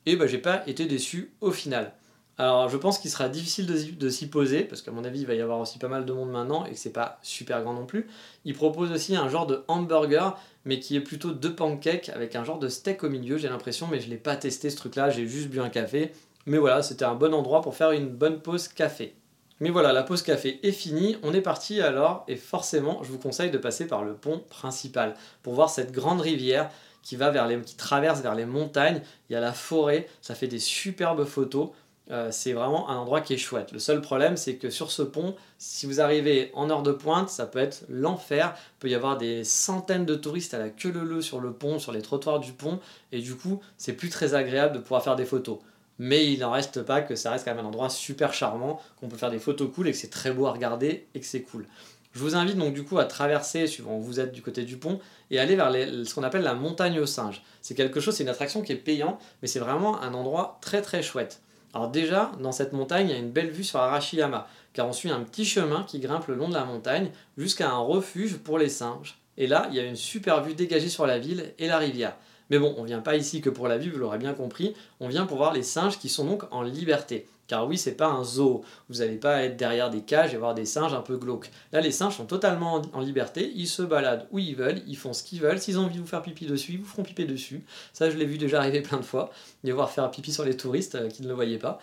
et 0.07 0.17
bah, 0.17 0.27
j'ai 0.27 0.39
pas 0.39 0.63
été 0.67 0.87
déçu 0.87 1.33
au 1.41 1.51
final. 1.51 1.93
Alors 2.39 2.69
je 2.69 2.77
pense 2.77 2.99
qu'il 2.99 3.11
sera 3.11 3.29
difficile 3.29 3.67
de, 3.67 4.11
s'y 4.11 4.29
poser, 4.29 4.65
parce 4.65 4.83
qu'à 4.83 4.91
mon 4.91 5.05
avis 5.05 5.21
il 5.21 5.27
va 5.27 5.35
y 5.35 5.41
avoir 5.41 5.59
aussi 5.59 5.79
pas 5.79 5.89
mal 5.89 6.05
de 6.05 6.13
monde 6.13 6.31
maintenant 6.31 6.67
et 6.67 6.73
que 6.73 6.79
c'est 6.79 6.91
pas 6.91 7.19
super 7.23 7.63
grand 7.63 7.73
non 7.73 7.87
plus. 7.87 8.07
Il 8.45 8.55
propose 8.55 8.93
aussi 8.93 9.17
un 9.17 9.29
genre 9.29 9.47
de 9.47 9.65
hamburger, 9.69 10.39
mais 10.67 10.79
qui 10.79 10.97
est 10.97 11.01
plutôt 11.01 11.33
deux 11.33 11.55
pancakes 11.55 12.11
avec 12.11 12.37
un 12.37 12.45
genre 12.45 12.59
de 12.59 12.69
steak 12.69 13.05
au 13.05 13.09
milieu, 13.09 13.39
j'ai 13.39 13.49
l'impression, 13.49 13.89
mais 13.91 14.01
je 14.01 14.11
l'ai 14.11 14.19
pas 14.19 14.37
testé 14.37 14.69
ce 14.69 14.77
truc 14.77 14.97
là, 14.97 15.09
j'ai 15.09 15.27
juste 15.27 15.49
bu 15.49 15.61
un 15.61 15.71
café. 15.71 16.13
Mais 16.45 16.59
voilà, 16.59 16.83
c'était 16.83 17.05
un 17.05 17.15
bon 17.15 17.35
endroit 17.35 17.61
pour 17.61 17.75
faire 17.75 17.91
une 17.91 18.09
bonne 18.09 18.41
pause 18.41 18.69
café. 18.69 19.15
Mais 19.61 19.71
voilà, 19.71 19.93
la 19.93 20.03
pause 20.03 20.23
café 20.23 20.61
est 20.63 20.73
finie, 20.73 21.17
on 21.23 21.33
est 21.33 21.41
parti 21.41 21.81
alors, 21.81 22.25
et 22.29 22.37
forcément, 22.37 23.03
je 23.03 23.11
vous 23.11 23.19
conseille 23.19 23.51
de 23.51 23.59
passer 23.59 23.87
par 23.87 24.05
le 24.05 24.15
pont 24.15 24.41
principal 24.51 25.15
pour 25.43 25.55
voir 25.55 25.71
cette 25.71 25.93
grande 25.93 26.21
rivière 26.21 26.71
qui 27.03 27.17
va 27.17 27.31
vers 27.31 27.47
les, 27.47 27.61
qui 27.63 27.77
traverse 27.77 28.21
vers 28.21 28.35
les 28.35 28.45
montagnes. 28.45 29.01
Il 29.31 29.33
y 29.33 29.37
a 29.37 29.41
la 29.41 29.53
forêt, 29.53 30.09
ça 30.21 30.35
fait 30.35 30.49
des 30.49 30.59
superbes 30.59 31.25
photos. 31.25 31.71
Euh, 32.11 32.29
c'est 32.31 32.53
vraiment 32.53 32.89
un 32.89 32.97
endroit 32.97 33.21
qui 33.21 33.35
est 33.35 33.39
chouette. 33.39 33.73
Le 33.73 33.81
seul 33.81 34.01
problème, 34.01 34.37
c'est 34.37 34.57
que 34.57 34.71
sur 34.71 34.93
ce 34.93 35.03
pont, 35.03 35.35
si 35.59 35.87
vous 35.87 36.01
arrivez 36.01 36.53
en 36.55 36.71
heure 36.71 36.83
de 36.83 36.93
pointe, 36.93 37.31
ça 37.31 37.47
peut 37.47 37.59
être 37.59 37.85
l'enfer. 37.89 38.55
Peut 38.79 38.89
y 38.89 38.95
avoir 38.95 39.19
des 39.19 39.43
centaines 39.43 40.07
de 40.07 40.15
touristes 40.15 40.55
à 40.55 40.59
la 40.59 40.69
queue 40.69 40.93
leu 40.93 41.21
sur 41.21 41.41
le 41.41 41.53
pont, 41.53 41.79
sur 41.79 41.93
les 41.93 42.03
trottoirs 42.03 42.39
du 42.39 42.53
pont, 42.53 42.79
et 43.11 43.21
du 43.21 43.35
coup, 43.35 43.61
c'est 43.77 43.95
plus 43.95 44.09
très 44.09 44.35
agréable 44.35 44.75
de 44.75 44.79
pouvoir 44.79 45.03
faire 45.03 45.17
des 45.17 45.25
photos. 45.25 45.59
Mais 45.99 46.31
il 46.31 46.41
n'en 46.41 46.51
reste 46.51 46.83
pas 46.83 47.01
que 47.01 47.17
ça 47.17 47.31
reste 47.31 47.45
quand 47.45 47.55
même 47.55 47.65
un 47.65 47.69
endroit 47.69 47.89
super 47.89 48.35
charmant, 48.35 48.81
qu'on 49.01 49.09
peut 49.09 49.17
faire 49.17 49.31
des 49.31 49.39
photos 49.39 49.69
cool 49.75 49.89
et 49.89 49.93
que 49.93 49.99
c'est 49.99 50.11
très 50.11 50.31
beau 50.31 50.47
à 50.47 50.53
regarder 50.53 51.07
et 51.15 51.21
que 51.21 51.27
c'est 51.27 51.43
cool. 51.43 51.67
Je 52.13 52.21
vous 52.21 52.37
invite 52.37 52.57
donc 52.57 52.73
du 52.73 52.85
coup 52.85 52.99
à 52.99 53.05
traverser, 53.05 53.67
suivant 53.67 53.97
où 53.97 54.01
vous 54.01 54.21
êtes 54.21 54.33
du 54.33 54.43
côté 54.43 54.65
du 54.65 54.77
pont, 54.77 55.01
et 55.31 55.39
aller 55.39 55.57
vers 55.57 55.73
ce 55.73 56.15
qu'on 56.15 56.23
appelle 56.23 56.43
la 56.43 56.55
montagne 56.55 57.01
aux 57.01 57.07
singes. 57.07 57.43
C'est 57.63 57.75
quelque 57.75 58.01
chose, 58.01 58.15
c'est 58.15 58.23
une 58.23 58.29
attraction 58.29 58.63
qui 58.63 58.73
est 58.73 58.77
payante, 58.77 59.21
mais 59.43 59.49
c'est 59.49 59.59
vraiment 59.59 60.01
un 60.01 60.15
endroit 60.15 60.59
très 60.63 60.83
très 60.83 61.03
chouette. 61.03 61.43
Alors 61.75 61.89
déjà, 61.89 62.33
dans 62.41 62.53
cette 62.53 62.73
montagne, 62.73 63.09
il 63.09 63.13
y 63.13 63.17
a 63.17 63.19
une 63.19 63.31
belle 63.31 63.51
vue 63.51 63.65
sur 63.65 63.81
Arashiyama, 63.81 64.49
car 64.73 64.89
on 64.89 64.93
suit 64.93 65.11
un 65.11 65.21
petit 65.21 65.45
chemin 65.45 65.85
qui 65.85 65.99
grimpe 65.99 66.27
le 66.29 66.35
long 66.35 66.49
de 66.49 66.55
la 66.55 66.65
montagne 66.65 67.11
jusqu'à 67.37 67.71
un 67.71 67.79
refuge 67.79 68.39
pour 68.39 68.59
les 68.59 68.69
singes. 68.69 69.19
Et 69.37 69.47
là, 69.47 69.69
il 69.71 69.77
y 69.77 69.81
a 69.81 69.85
une 69.85 69.97
super 69.97 70.43
vue 70.43 70.55
dégagée 70.55 70.89
sur 70.89 71.07
la 71.07 71.19
ville 71.19 71.53
et 71.59 71.67
la 71.67 71.79
rivière. 71.79 72.17
Mais 72.49 72.59
bon, 72.59 72.75
on 72.79 72.85
vient 72.85 73.01
pas 73.01 73.17
ici 73.17 73.41
que 73.41 73.51
pour 73.51 73.69
la 73.69 73.77
vue, 73.77 73.91
vous 73.91 73.99
l'aurez 73.99 74.19
bien 74.19 74.33
compris, 74.33 74.75
on 75.01 75.09
vient 75.09 75.27
pour 75.27 75.37
voir 75.37 75.53
les 75.53 75.63
singes 75.63 75.99
qui 75.99 76.09
sont 76.09 76.25
donc 76.25 76.45
en 76.51 76.63
liberté. 76.63 77.27
Car 77.47 77.67
oui, 77.67 77.79
c'est 77.79 77.95
pas 77.95 78.09
un 78.09 78.25
zoo. 78.25 78.65
Vous 78.89 78.99
n'allez 78.99 79.17
pas 79.17 79.43
être 79.45 79.57
derrière 79.57 79.91
des 79.91 80.03
cages 80.03 80.35
et 80.35 80.37
voir 80.37 80.55
des 80.55 80.65
singes 80.65 80.95
un 80.95 81.01
peu 81.01 81.17
glauques. 81.17 81.51
Là, 81.73 81.81
les 81.81 81.93
singes 81.93 82.17
sont 82.17 82.27
totalement 82.27 82.83
en 82.93 83.01
liberté. 83.01 83.53
Ils 83.55 83.69
se 83.69 83.83
baladent 83.83 84.27
où 84.33 84.39
ils 84.39 84.57
veulent. 84.57 84.83
Ils 84.87 84.97
font 84.97 85.13
ce 85.13 85.23
qu'ils 85.23 85.41
veulent. 85.41 85.61
S'ils 85.61 85.79
ont 85.79 85.85
envie 85.85 85.97
de 85.97 86.01
vous 86.01 86.07
faire 86.07 86.23
pipi 86.23 86.47
dessus, 86.47 86.73
ils 86.73 86.79
vous 86.79 86.87
feront 86.87 87.05
pipi 87.05 87.25
dessus. 87.25 87.65
Ça, 87.93 88.11
je 88.11 88.17
l'ai 88.17 88.27
vu 88.27 88.39
déjà 88.39 88.59
arriver 88.59 88.81
plein 88.83 88.99
de 88.99 89.05
fois. 89.05 89.31
De 89.63 89.73
voir 89.73 89.91
faire 89.91 90.11
pipi 90.11 90.33
sur 90.33 90.45
les 90.45 90.57
touristes 90.57 90.97
euh, 90.97 91.09
qui 91.09 91.23
ne 91.23 91.29
le 91.29 91.35
voyaient 91.35 91.59
pas. 91.59 91.79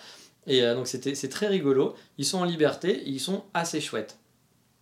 Et 0.47 0.63
euh, 0.63 0.75
donc, 0.75 0.87
c'est 0.87 1.29
très 1.29 1.47
rigolo. 1.47 1.95
Ils 2.17 2.25
sont 2.25 2.39
en 2.39 2.45
liberté 2.45 2.91
et 2.91 3.09
ils 3.09 3.21
sont 3.21 3.43
assez 3.53 3.79
chouettes. 3.79 4.19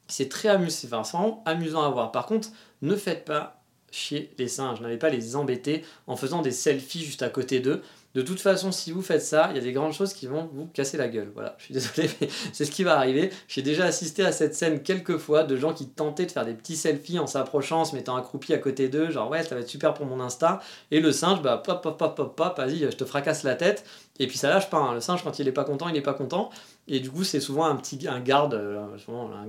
C'est 0.08 0.30
très 0.30 0.50
amusant. 0.50 0.88
Enfin, 1.00 1.18
vraiment 1.18 1.44
amusant 1.46 1.84
à 1.84 1.90
voir. 1.90 2.12
Par 2.12 2.26
contre, 2.26 2.50
ne 2.82 2.96
faites 2.96 3.24
pas 3.26 3.61
chier 3.92 4.34
les 4.38 4.48
singes. 4.48 4.82
N'allez 4.82 4.98
pas 4.98 5.10
les 5.10 5.36
embêter 5.36 5.84
en 6.08 6.16
faisant 6.16 6.42
des 6.42 6.52
selfies 6.52 7.04
juste 7.04 7.22
à 7.22 7.30
côté 7.30 7.60
d'eux 7.60 7.82
de 8.14 8.22
toute 8.22 8.42
façon, 8.42 8.74
si 8.74 8.92
vous 8.92 9.02
faites 9.02 9.22
ça, 9.22 9.48
il 9.52 9.56
y 9.56 9.60
a 9.60 9.62
des 9.62 9.72
grandes 9.72 9.94
choses 9.94 10.14
qui 10.14 10.28
vont 10.28 10.50
vous 10.54 10.66
casser 10.68 10.98
la 10.98 11.08
gueule. 11.08 11.32
Voilà, 11.34 11.56
je 11.58 11.66
suis 11.66 11.74
désolé, 11.74 12.10
mais 12.22 12.28
c'est 12.52 12.66
ce 12.66 12.72
qui 12.72 12.84
va 12.84 12.98
arriver. 12.98 13.32
J'ai 13.48 13.62
déjà 13.62 13.86
assisté 13.86 14.26
à 14.26 14.34
cette 14.34 14.54
scène 14.54 14.84
quelques 14.84 15.18
fois 15.18 15.44
de 15.44 15.56
gens 15.56 15.74
qui 15.74 15.88
tentaient 15.88 16.26
de 16.26 16.32
faire 16.32 16.46
des 16.46 16.54
petits 16.54 16.76
selfies 16.76 17.20
en 17.20 17.28
s'approchant, 17.28 17.82
en 17.82 17.86
se 17.86 17.96
mettant 17.96 18.18
accroupi 18.18 18.54
à 18.54 18.58
côté 18.58 18.90
d'eux, 18.90 19.12
genre 19.12 19.30
ouais, 19.30 19.44
ça 19.44 19.56
va 19.56 19.62
être 19.62 19.70
super 19.70 19.94
pour 19.94 20.06
mon 20.06 20.20
Insta. 20.20 20.60
Et 20.92 21.00
le 21.00 21.12
singe, 21.14 21.42
bah 21.42 21.62
pop, 21.64 21.82
pop, 21.82 21.98
pop, 21.98 22.16
pop, 22.16 22.36
pop, 22.36 22.58
vas-y, 22.58 22.80
je 22.80 22.98
te 22.98 23.06
fracasse 23.06 23.44
la 23.44 23.56
tête. 23.56 23.86
Et 24.20 24.28
puis 24.28 24.38
ça 24.38 24.50
lâche 24.50 24.70
pas. 24.70 24.78
Hein. 24.78 24.94
Le 24.94 25.00
singe, 25.00 25.24
quand 25.24 25.40
il 25.40 25.48
est 25.48 25.54
pas 25.54 25.64
content, 25.64 25.88
il 25.88 25.96
est 25.96 26.02
pas 26.02 26.14
content. 26.14 26.50
Et 26.88 27.00
du 27.00 27.10
coup, 27.10 27.24
c'est 27.24 27.40
souvent 27.40 27.66
un 27.66 27.76
petit 27.76 27.98
garde, 27.98 28.54
euh, 28.54 28.86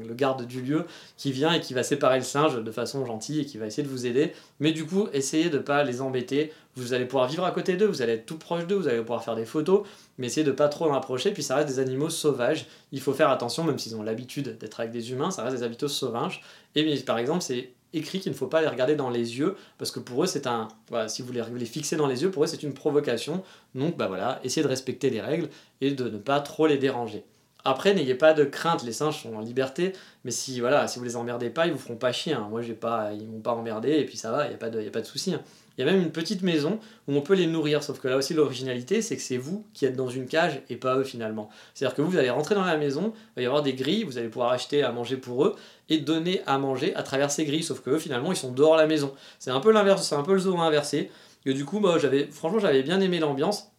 le 0.07 0.15
garde 0.15 0.47
du 0.47 0.61
lieu, 0.61 0.85
qui 1.17 1.33
vient 1.33 1.53
et 1.53 1.61
qui 1.61 1.75
va 1.75 1.83
séparer 1.83 2.19
le 2.19 2.25
singe 2.25 2.63
de 2.63 2.71
façon 2.71 3.05
gentille 3.07 3.41
et 3.41 3.45
qui 3.45 3.59
va 3.59 3.67
essayer 3.67 3.83
de 3.83 3.89
vous 3.89 4.07
aider. 4.07 4.33
Mais 4.61 4.73
du 4.73 4.85
coup, 4.85 5.09
essayez 5.13 5.49
de 5.49 5.57
ne 5.57 5.63
pas 5.63 5.83
les 5.83 6.01
embêter. 6.03 6.53
Vous 6.77 6.93
allez 6.93 7.05
pouvoir 7.05 7.29
vivre 7.29 7.45
à 7.45 7.51
côté 7.51 7.77
d'eux, 7.77 7.87
vous 7.87 8.03
allez 8.03 8.13
être 8.15 8.27
tout 8.27 8.39
proche 8.39 8.67
d'eux, 8.67 8.77
vous 8.77 8.89
allez 8.89 9.01
pouvoir 9.01 9.25
faire 9.25 9.37
des 9.37 9.45
photos, 9.45 9.87
mais 10.19 10.29
essayez 10.29 10.45
de 10.47 10.53
pas 10.53 10.69
trop 10.69 10.91
en 10.91 10.95
approcher. 10.95 11.33
Puis 11.33 11.43
ça 11.43 11.57
reste 11.57 11.69
des 11.69 11.79
animaux 11.79 12.11
sauvages. 12.11 12.67
Il 12.93 13.01
faut 13.01 13.13
faire 13.13 13.31
attention, 13.31 13.65
même 13.65 13.79
s'ils 13.79 13.97
ont 13.97 14.03
l'habitude 14.03 14.59
d'être 14.59 14.81
avec 14.81 14.93
des 14.93 15.11
humains, 15.11 15.31
ça 15.31 15.43
reste 15.43 15.57
des 15.57 15.63
habitants 15.63 15.89
sauvages. 15.89 16.43
Et 16.75 16.97
par 17.01 17.19
exemple, 17.19 17.43
c'est 17.43 17.73
écrit 17.95 18.21
qu'il 18.21 18.33
ne 18.33 18.37
faut 18.37 18.47
pas 18.47 18.61
les 18.61 18.69
regarder 18.69 18.97
dans 18.97 19.11
les 19.11 19.39
yeux 19.39 19.57
parce 19.79 19.91
que 19.91 20.01
pour 20.01 20.25
eux 20.25 20.27
c'est 20.27 20.47
un 20.47 20.69
voilà, 20.89 21.09
si 21.09 21.23
vous 21.23 21.33
les, 21.33 21.65
fixez 21.65 21.97
dans 21.97 22.07
les 22.07 22.23
yeux 22.23 22.31
pour 22.31 22.45
eux 22.45 22.47
c'est 22.47 22.63
une 22.63 22.75
provocation 22.75 23.43
donc 23.75 23.97
bah 23.97 24.07
voilà 24.07 24.41
essayez 24.45 24.63
de 24.63 24.69
respecter 24.69 25.11
les 25.11 25.21
règles 25.21 25.49
et 25.81 25.93
de 25.93 26.09
ne 26.09 26.19
pas 26.19 26.41
trop 26.41 26.67
les 26.67 26.79
déranger 26.79 27.25
après 27.65 27.95
n'ayez 27.95 28.15
pas 28.15 28.33
de 28.33 28.45
crainte 28.45 28.83
les 28.83 28.93
singes 28.93 29.23
sont 29.23 29.35
en 29.35 29.41
liberté 29.41 29.93
mais 30.25 30.31
si 30.31 30.61
voilà 30.61 30.89
si 30.89 30.99
vous 30.99 31.05
les 31.05 31.17
emmerdez 31.17 31.51
pas 31.51 31.67
ils 31.67 31.73
vous 31.73 31.79
feront 31.79 31.97
pas 31.97 32.13
chier 32.13 32.33
hein. 32.33 32.47
moi 32.51 32.63
j'ai 32.63 32.75
pas 32.75 33.13
ils 33.13 33.29
m'ont 33.29 33.41
pas 33.41 33.53
emmerdé 33.53 33.93
et 33.93 34.05
puis 34.05 34.17
ça 34.17 34.31
va 34.31 34.47
il 34.47 34.53
y 34.53 34.55
a 34.55 34.59
pas 34.59 34.71
de 34.71 34.81
y 34.81 34.89
a 34.89 34.91
pas 34.91 35.01
de 35.01 35.07
souci 35.07 35.35
hein. 35.35 35.43
Il 35.77 35.85
y 35.85 35.89
a 35.89 35.91
même 35.91 36.03
une 36.03 36.13
petite 36.13 36.43
maison 36.43 36.79
où 37.09 37.15
on 37.15 37.21
peut 37.21 37.35
les 37.35 37.47
nourrir, 37.47 37.83
sauf 37.83 37.99
que 37.99 38.09
là 38.09 38.17
aussi 38.17 38.35
l'originalité, 38.35 39.03
c'est 39.03 39.17
que 39.17 39.23
c'est 39.23 39.37
vous 39.37 39.65
qui 39.73 39.87
êtes 39.87 39.97
dans 39.97 40.09
une 40.09 40.27
cage 40.27 40.61
et 40.69 40.77
pas 40.77 40.97
eux 40.97 41.05
finalement. 41.05 41.49
C'est-à-dire 41.75 41.95
que 41.95 42.03
vous, 42.03 42.17
allez 42.17 42.31
rentrer 42.31 42.55
dans 42.55 42.65
la 42.65 42.77
maison, 42.77 43.13
il 43.15 43.37
va 43.37 43.43
y 43.43 43.47
avoir 43.47 43.63
des 43.63 43.75
grilles, 43.75 44.05
vous 44.05 44.19
allez 44.19 44.29
pouvoir 44.29 44.53
acheter 44.53 44.83
à 44.83 44.93
manger 44.93 45.17
pour 45.17 45.45
eux 45.45 45.57
et 45.89 45.99
donner 45.99 46.43
à 46.47 46.59
manger 46.59 46.95
à 46.95 47.03
travers 47.03 47.31
ces 47.31 47.45
grilles, 47.45 47.63
sauf 47.63 47.81
que 47.81 47.91
eux 47.91 47.99
finalement 47.99 48.33
ils 48.33 48.37
sont 48.37 48.53
dehors 48.53 48.77
de 48.77 48.81
la 48.81 48.87
maison. 48.87 49.15
C'est 49.39 49.51
un 49.51 49.61
peu 49.61 49.73
l'inverse, 49.73 50.07
c'est 50.07 50.15
un 50.15 50.23
peu 50.23 50.35
le 50.35 50.41
zoo 50.41 50.59
inversé. 50.59 51.11
Et 51.45 51.55
du 51.55 51.65
coup, 51.65 51.81
moi, 51.81 51.99
j'avais, 51.99 52.27
franchement, 52.27 52.61
j'avais 52.61 52.83
bien 52.83 53.01
aimé 53.01 53.19
l'ambiance. 53.19 53.73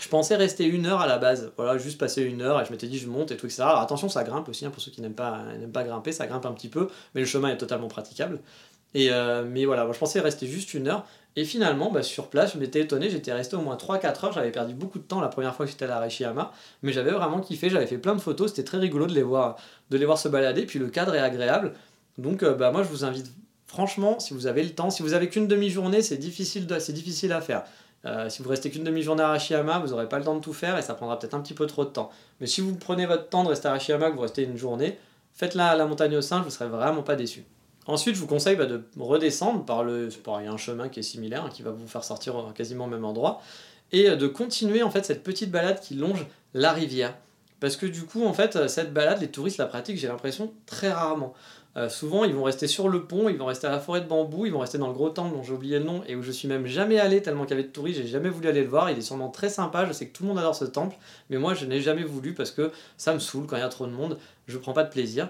Je 0.00 0.08
pensais 0.08 0.36
rester 0.36 0.64
une 0.64 0.86
heure 0.86 1.00
à 1.00 1.06
la 1.06 1.18
base, 1.18 1.52
voilà, 1.58 1.76
juste 1.76 1.98
passer 1.98 2.22
une 2.22 2.40
heure 2.40 2.58
et 2.58 2.64
je 2.64 2.70
m'étais 2.70 2.86
dit 2.86 2.98
je 2.98 3.06
monte 3.06 3.32
et 3.32 3.36
tout, 3.36 3.44
etc. 3.44 3.64
Alors 3.64 3.80
attention, 3.80 4.08
ça 4.08 4.24
grimpe 4.24 4.48
aussi, 4.48 4.64
hein, 4.64 4.70
pour 4.70 4.80
ceux 4.80 4.90
qui 4.90 5.02
n'aiment 5.02 5.14
pas, 5.14 5.42
n'aiment 5.58 5.72
pas 5.72 5.84
grimper, 5.84 6.10
ça 6.10 6.26
grimpe 6.26 6.46
un 6.46 6.52
petit 6.52 6.70
peu, 6.70 6.88
mais 7.14 7.20
le 7.20 7.26
chemin 7.26 7.50
est 7.50 7.58
totalement 7.58 7.88
praticable. 7.88 8.40
Et 8.94 9.10
euh, 9.10 9.44
mais 9.46 9.64
voilà, 9.64 9.84
moi, 9.84 9.92
je 9.92 9.98
pensais 9.98 10.20
rester 10.20 10.46
juste 10.46 10.74
une 10.74 10.88
heure. 10.88 11.06
Et 11.36 11.44
finalement, 11.44 11.92
bah, 11.92 12.02
sur 12.02 12.26
place, 12.28 12.54
je 12.54 12.58
m'étais 12.58 12.80
étonné, 12.80 13.08
j'étais 13.08 13.32
resté 13.32 13.54
au 13.54 13.60
moins 13.60 13.76
3-4 13.76 14.26
heures, 14.26 14.32
j'avais 14.32 14.50
perdu 14.50 14.74
beaucoup 14.74 14.98
de 14.98 15.04
temps 15.04 15.20
la 15.20 15.28
première 15.28 15.54
fois 15.54 15.64
que 15.64 15.70
j'étais 15.70 15.84
à 15.84 16.00
la 16.00 16.08
mais 16.82 16.92
j'avais 16.92 17.12
vraiment 17.12 17.38
kiffé, 17.38 17.70
j'avais 17.70 17.86
fait 17.86 17.98
plein 17.98 18.16
de 18.16 18.20
photos, 18.20 18.50
c'était 18.50 18.64
très 18.64 18.78
rigolo 18.78 19.06
de 19.06 19.14
les 19.14 19.22
voir, 19.22 19.56
de 19.90 19.96
les 19.96 20.06
voir 20.06 20.18
se 20.18 20.28
balader, 20.28 20.66
puis 20.66 20.80
le 20.80 20.88
cadre 20.88 21.14
est 21.14 21.20
agréable. 21.20 21.74
Donc 22.18 22.42
euh, 22.42 22.54
bah, 22.54 22.72
moi 22.72 22.82
je 22.82 22.88
vous 22.88 23.04
invite 23.04 23.32
franchement, 23.68 24.18
si 24.18 24.34
vous 24.34 24.48
avez 24.48 24.64
le 24.64 24.70
temps, 24.70 24.90
si 24.90 25.04
vous 25.04 25.14
avez 25.14 25.28
qu'une 25.28 25.46
demi-journée, 25.46 26.02
c'est 26.02 26.16
difficile, 26.16 26.66
difficile 26.66 27.32
à 27.32 27.40
faire. 27.40 27.62
Euh, 28.06 28.28
si 28.28 28.42
vous 28.42 28.48
restez 28.48 28.70
qu'une 28.70 28.82
demi-journée 28.82 29.22
à 29.22 29.28
Arashiyama, 29.28 29.78
vous 29.78 29.88
n'aurez 29.88 30.08
pas 30.08 30.18
le 30.18 30.24
temps 30.24 30.34
de 30.34 30.40
tout 30.40 30.52
faire 30.52 30.76
et 30.78 30.82
ça 30.82 30.94
prendra 30.94 31.18
peut-être 31.18 31.34
un 31.34 31.40
petit 31.40 31.54
peu 31.54 31.66
trop 31.66 31.84
de 31.84 31.90
temps. 31.90 32.10
Mais 32.40 32.48
si 32.48 32.60
vous 32.60 32.74
prenez 32.74 33.06
votre 33.06 33.28
temps 33.28 33.44
de 33.44 33.48
rester 33.50 33.68
à 33.68 33.70
Arashiyama, 33.70 34.10
que 34.10 34.16
vous 34.16 34.22
restez 34.22 34.42
une 34.42 34.56
journée, 34.56 34.98
faites-la 35.34 35.68
à 35.68 35.76
la 35.76 35.86
montagne 35.86 36.16
au 36.16 36.20
je 36.20 36.34
ne 36.34 36.50
serez 36.50 36.68
vraiment 36.68 37.02
pas 37.02 37.14
déçu. 37.14 37.44
Ensuite, 37.90 38.14
je 38.14 38.20
vous 38.20 38.28
conseille 38.28 38.54
bah, 38.54 38.66
de 38.66 38.82
redescendre 38.98 39.64
par 39.64 39.82
le. 39.82 40.08
Il 40.08 40.44
y 40.44 40.48
a 40.48 40.52
un 40.52 40.56
chemin 40.56 40.88
qui 40.88 41.00
est 41.00 41.02
similaire, 41.02 41.44
hein, 41.44 41.50
qui 41.52 41.62
va 41.62 41.72
vous 41.72 41.88
faire 41.88 42.04
sortir 42.04 42.52
quasiment 42.54 42.84
au 42.84 42.88
même 42.88 43.04
endroit, 43.04 43.42
et 43.90 44.10
euh, 44.10 44.16
de 44.16 44.28
continuer 44.28 44.84
en 44.84 44.90
fait 44.90 45.04
cette 45.04 45.24
petite 45.24 45.50
balade 45.50 45.80
qui 45.80 45.94
longe 45.94 46.26
la 46.54 46.72
rivière. 46.72 47.14
Parce 47.58 47.76
que 47.76 47.86
du 47.86 48.04
coup, 48.04 48.24
en 48.24 48.32
fait, 48.32 48.68
cette 48.68 48.92
balade, 48.92 49.20
les 49.20 49.28
touristes 49.28 49.58
la 49.58 49.66
pratiquent, 49.66 49.98
j'ai 49.98 50.06
l'impression, 50.06 50.52
très 50.66 50.92
rarement. 50.92 51.34
Euh, 51.76 51.88
souvent, 51.88 52.24
ils 52.24 52.34
vont 52.34 52.44
rester 52.44 52.66
sur 52.66 52.88
le 52.88 53.04
pont, 53.04 53.28
ils 53.28 53.36
vont 53.36 53.46
rester 53.46 53.66
à 53.66 53.70
la 53.70 53.80
forêt 53.80 54.00
de 54.00 54.06
bambou, 54.06 54.46
ils 54.46 54.52
vont 54.52 54.60
rester 54.60 54.78
dans 54.78 54.88
le 54.88 54.92
gros 54.92 55.10
temple 55.10 55.34
dont 55.34 55.42
j'ai 55.42 55.52
oublié 55.52 55.78
le 55.78 55.84
nom 55.84 56.02
et 56.06 56.16
où 56.16 56.22
je 56.22 56.32
suis 56.32 56.48
même 56.48 56.66
jamais 56.66 56.98
allé 56.98 57.22
tellement 57.22 57.44
qu'il 57.44 57.56
y 57.56 57.60
avait 57.60 57.68
de 57.68 57.72
touristes, 57.72 58.00
j'ai 58.00 58.08
jamais 58.08 58.28
voulu 58.28 58.48
aller 58.48 58.62
le 58.62 58.68
voir. 58.68 58.90
Il 58.90 58.98
est 58.98 59.02
sûrement 59.02 59.28
très 59.28 59.48
sympa, 59.48 59.84
je 59.84 59.92
sais 59.92 60.06
que 60.06 60.12
tout 60.12 60.22
le 60.22 60.30
monde 60.30 60.38
adore 60.38 60.54
ce 60.54 60.64
temple, 60.64 60.96
mais 61.28 61.38
moi 61.38 61.54
je 61.54 61.66
n'ai 61.66 61.80
jamais 61.80 62.02
voulu 62.02 62.34
parce 62.34 62.50
que 62.50 62.72
ça 62.96 63.14
me 63.14 63.18
saoule 63.18 63.46
quand 63.46 63.56
il 63.56 63.60
y 63.60 63.62
a 63.62 63.68
trop 63.68 63.86
de 63.86 63.92
monde, 63.92 64.18
je 64.48 64.58
prends 64.58 64.72
pas 64.72 64.84
de 64.84 64.90
plaisir. 64.90 65.28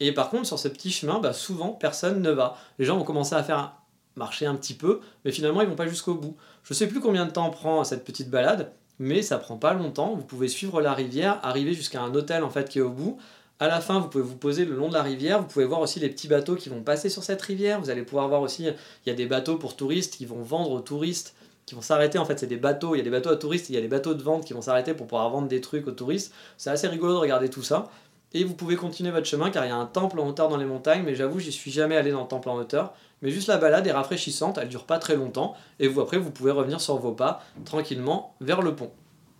Et 0.00 0.12
par 0.12 0.30
contre, 0.30 0.46
sur 0.46 0.58
ce 0.58 0.68
petit 0.68 0.90
chemin, 0.90 1.18
bah, 1.18 1.32
souvent, 1.32 1.70
personne 1.70 2.22
ne 2.22 2.30
va. 2.30 2.56
Les 2.78 2.84
gens 2.84 2.96
vont 2.96 3.04
commencer 3.04 3.34
à 3.34 3.42
faire 3.42 3.74
marcher 4.16 4.46
un 4.46 4.54
petit 4.54 4.74
peu, 4.74 5.00
mais 5.24 5.32
finalement, 5.32 5.62
ils 5.62 5.68
vont 5.68 5.76
pas 5.76 5.86
jusqu'au 5.86 6.14
bout. 6.14 6.36
Je 6.64 6.74
sais 6.74 6.86
plus 6.86 7.00
combien 7.00 7.24
de 7.24 7.30
temps 7.30 7.50
prend 7.50 7.84
cette 7.84 8.04
petite 8.04 8.30
balade, 8.30 8.72
mais 8.98 9.22
ça 9.22 9.38
prend 9.38 9.56
pas 9.56 9.74
longtemps. 9.74 10.14
Vous 10.14 10.24
pouvez 10.24 10.48
suivre 10.48 10.80
la 10.80 10.92
rivière, 10.92 11.38
arriver 11.42 11.72
jusqu'à 11.72 12.02
un 12.02 12.14
hôtel 12.14 12.42
en 12.42 12.50
fait 12.50 12.68
qui 12.68 12.78
est 12.78 12.82
au 12.82 12.90
bout. 12.90 13.18
À 13.60 13.66
la 13.66 13.80
fin, 13.80 13.98
vous 13.98 14.08
pouvez 14.08 14.22
vous 14.22 14.36
poser 14.36 14.64
le 14.64 14.76
long 14.76 14.88
de 14.88 14.94
la 14.94 15.02
rivière. 15.02 15.40
Vous 15.40 15.48
pouvez 15.48 15.64
voir 15.64 15.80
aussi 15.80 15.98
les 15.98 16.08
petits 16.08 16.28
bateaux 16.28 16.54
qui 16.54 16.68
vont 16.68 16.82
passer 16.82 17.08
sur 17.08 17.24
cette 17.24 17.42
rivière. 17.42 17.80
Vous 17.80 17.90
allez 17.90 18.02
pouvoir 18.02 18.28
voir 18.28 18.40
aussi, 18.40 18.64
il 18.64 19.08
y 19.08 19.10
a 19.10 19.14
des 19.14 19.26
bateaux 19.26 19.56
pour 19.56 19.74
touristes 19.74 20.16
qui 20.16 20.26
vont 20.26 20.42
vendre 20.42 20.70
aux 20.70 20.80
touristes, 20.80 21.34
qui 21.66 21.74
vont 21.74 21.80
s'arrêter. 21.80 22.18
En 22.18 22.24
fait, 22.24 22.38
c'est 22.38 22.46
des 22.46 22.56
bateaux. 22.56 22.94
Il 22.94 22.98
y 22.98 23.00
a 23.00 23.04
des 23.04 23.10
bateaux 23.10 23.30
à 23.30 23.36
touristes, 23.36 23.68
il 23.68 23.74
y 23.74 23.78
a 23.78 23.80
des 23.80 23.88
bateaux 23.88 24.14
de 24.14 24.22
vente 24.22 24.44
qui 24.44 24.52
vont 24.52 24.62
s'arrêter 24.62 24.94
pour 24.94 25.06
pouvoir 25.08 25.28
vendre 25.30 25.48
des 25.48 25.60
trucs 25.60 25.88
aux 25.88 25.92
touristes. 25.92 26.32
C'est 26.56 26.70
assez 26.70 26.86
rigolo 26.86 27.14
de 27.14 27.18
regarder 27.18 27.50
tout 27.50 27.64
ça. 27.64 27.90
Et 28.34 28.44
vous 28.44 28.54
pouvez 28.54 28.76
continuer 28.76 29.10
votre 29.10 29.26
chemin 29.26 29.50
car 29.50 29.64
il 29.64 29.68
y 29.68 29.72
a 29.72 29.76
un 29.76 29.86
temple 29.86 30.20
en 30.20 30.28
hauteur 30.28 30.48
dans 30.48 30.58
les 30.58 30.66
montagnes, 30.66 31.02
mais 31.02 31.14
j'avoue, 31.14 31.40
j'y 31.40 31.52
suis 31.52 31.70
jamais 31.70 31.96
allé 31.96 32.10
dans 32.10 32.22
le 32.22 32.28
temple 32.28 32.48
en 32.50 32.56
hauteur. 32.56 32.92
Mais 33.22 33.30
juste 33.30 33.48
la 33.48 33.56
balade 33.56 33.86
est 33.86 33.92
rafraîchissante, 33.92 34.58
elle 34.58 34.68
dure 34.68 34.84
pas 34.84 34.98
très 34.98 35.16
longtemps, 35.16 35.54
et 35.80 35.88
vous 35.88 36.00
après 36.00 36.18
vous 36.18 36.30
pouvez 36.30 36.50
revenir 36.50 36.80
sur 36.80 36.96
vos 36.96 37.12
pas 37.12 37.42
tranquillement 37.64 38.34
vers 38.40 38.62
le 38.62 38.76
pont. 38.76 38.90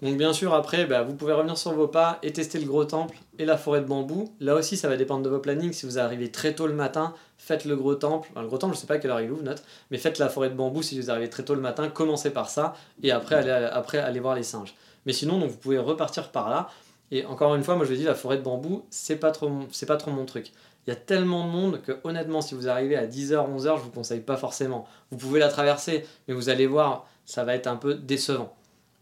Donc 0.01 0.17
bien 0.17 0.33
sûr 0.33 0.55
après 0.55 0.87
bah, 0.87 1.03
vous 1.03 1.15
pouvez 1.15 1.33
revenir 1.33 1.59
sur 1.59 1.73
vos 1.73 1.89
pas 1.89 2.19
et 2.23 2.33
tester 2.33 2.61
le 2.61 2.67
gros 2.67 2.85
temple 2.85 3.17
et 3.39 3.45
la 3.45 3.57
forêt 3.57 3.81
de 3.81 3.87
bambou. 3.87 4.33
Là 4.39 4.55
aussi 4.55 4.77
ça 4.77 4.89
va 4.89 4.97
dépendre 4.97 5.25
de 5.25 5.29
vos 5.29 5.41
plannings. 5.41 5.73
Si 5.73 5.87
vous 5.87 5.99
arrivez 5.99 6.31
très 6.31 6.55
tôt 6.55 6.69
le 6.69 6.73
matin, 6.73 7.15
faites 7.37 7.65
le 7.65 7.75
gros 7.75 7.97
temple. 7.97 8.29
le 8.37 8.47
gros 8.47 8.59
temple 8.59 8.75
je 8.75 8.81
sais 8.81 8.87
pas 8.87 8.95
à 8.95 8.99
quelle 8.99 9.11
heure 9.11 9.21
il 9.21 9.31
ouvre 9.31 9.43
note, 9.43 9.63
mais 9.91 9.99
faites 9.99 10.19
la 10.19 10.29
forêt 10.29 10.51
de 10.51 10.55
bambou 10.55 10.83
si 10.83 11.01
vous 11.01 11.11
arrivez 11.11 11.29
très 11.29 11.43
tôt 11.43 11.55
le 11.55 11.61
matin. 11.61 11.89
Commencez 11.89 12.31
par 12.31 12.49
ça 12.49 12.75
et 13.03 13.11
après 13.11 13.35
allez, 13.35 13.51
après 13.51 13.99
allez 13.99 14.21
voir 14.21 14.37
les 14.37 14.45
singes. 14.45 14.75
Mais 15.05 15.13
sinon 15.13 15.45
vous 15.45 15.57
pouvez 15.57 15.79
repartir 15.79 16.31
par 16.31 16.49
là. 16.49 16.69
Et 17.11 17.25
encore 17.25 17.55
une 17.55 17.65
fois, 17.65 17.77
moi 17.77 17.85
je 17.85 17.95
dis, 17.95 18.05
la 18.05 18.15
forêt 18.15 18.37
de 18.37 18.43
bambou, 18.43 18.85
c'est 18.91 19.17
pas 19.17 19.31
trop, 19.31 19.51
c'est 19.71 19.87
pas 19.87 19.97
trop 19.97 20.11
mon 20.11 20.27
truc. 20.27 20.53
Il 20.87 20.91
y 20.91 20.93
a 20.93 20.97
tellement 20.97 21.47
de 21.47 21.51
monde 21.51 21.83
que 21.83 21.99
honnêtement, 22.05 22.41
si 22.41 22.55
vous 22.55 22.69
arrivez 22.69 22.97
à 22.97 23.07
10h, 23.07 23.35
11h, 23.35 23.77
je 23.79 23.83
vous 23.83 23.91
conseille 23.91 24.21
pas 24.21 24.37
forcément. 24.37 24.87
Vous 25.11 25.19
pouvez 25.19 25.39
la 25.41 25.49
traverser, 25.49 26.07
mais 26.27 26.35
vous 26.35 26.49
allez 26.49 26.67
voir, 26.67 27.07
ça 27.27 27.45
va 27.45 27.55
être 27.55 27.67
un 27.67 27.77
peu 27.77 27.95
décevant. 27.95 28.55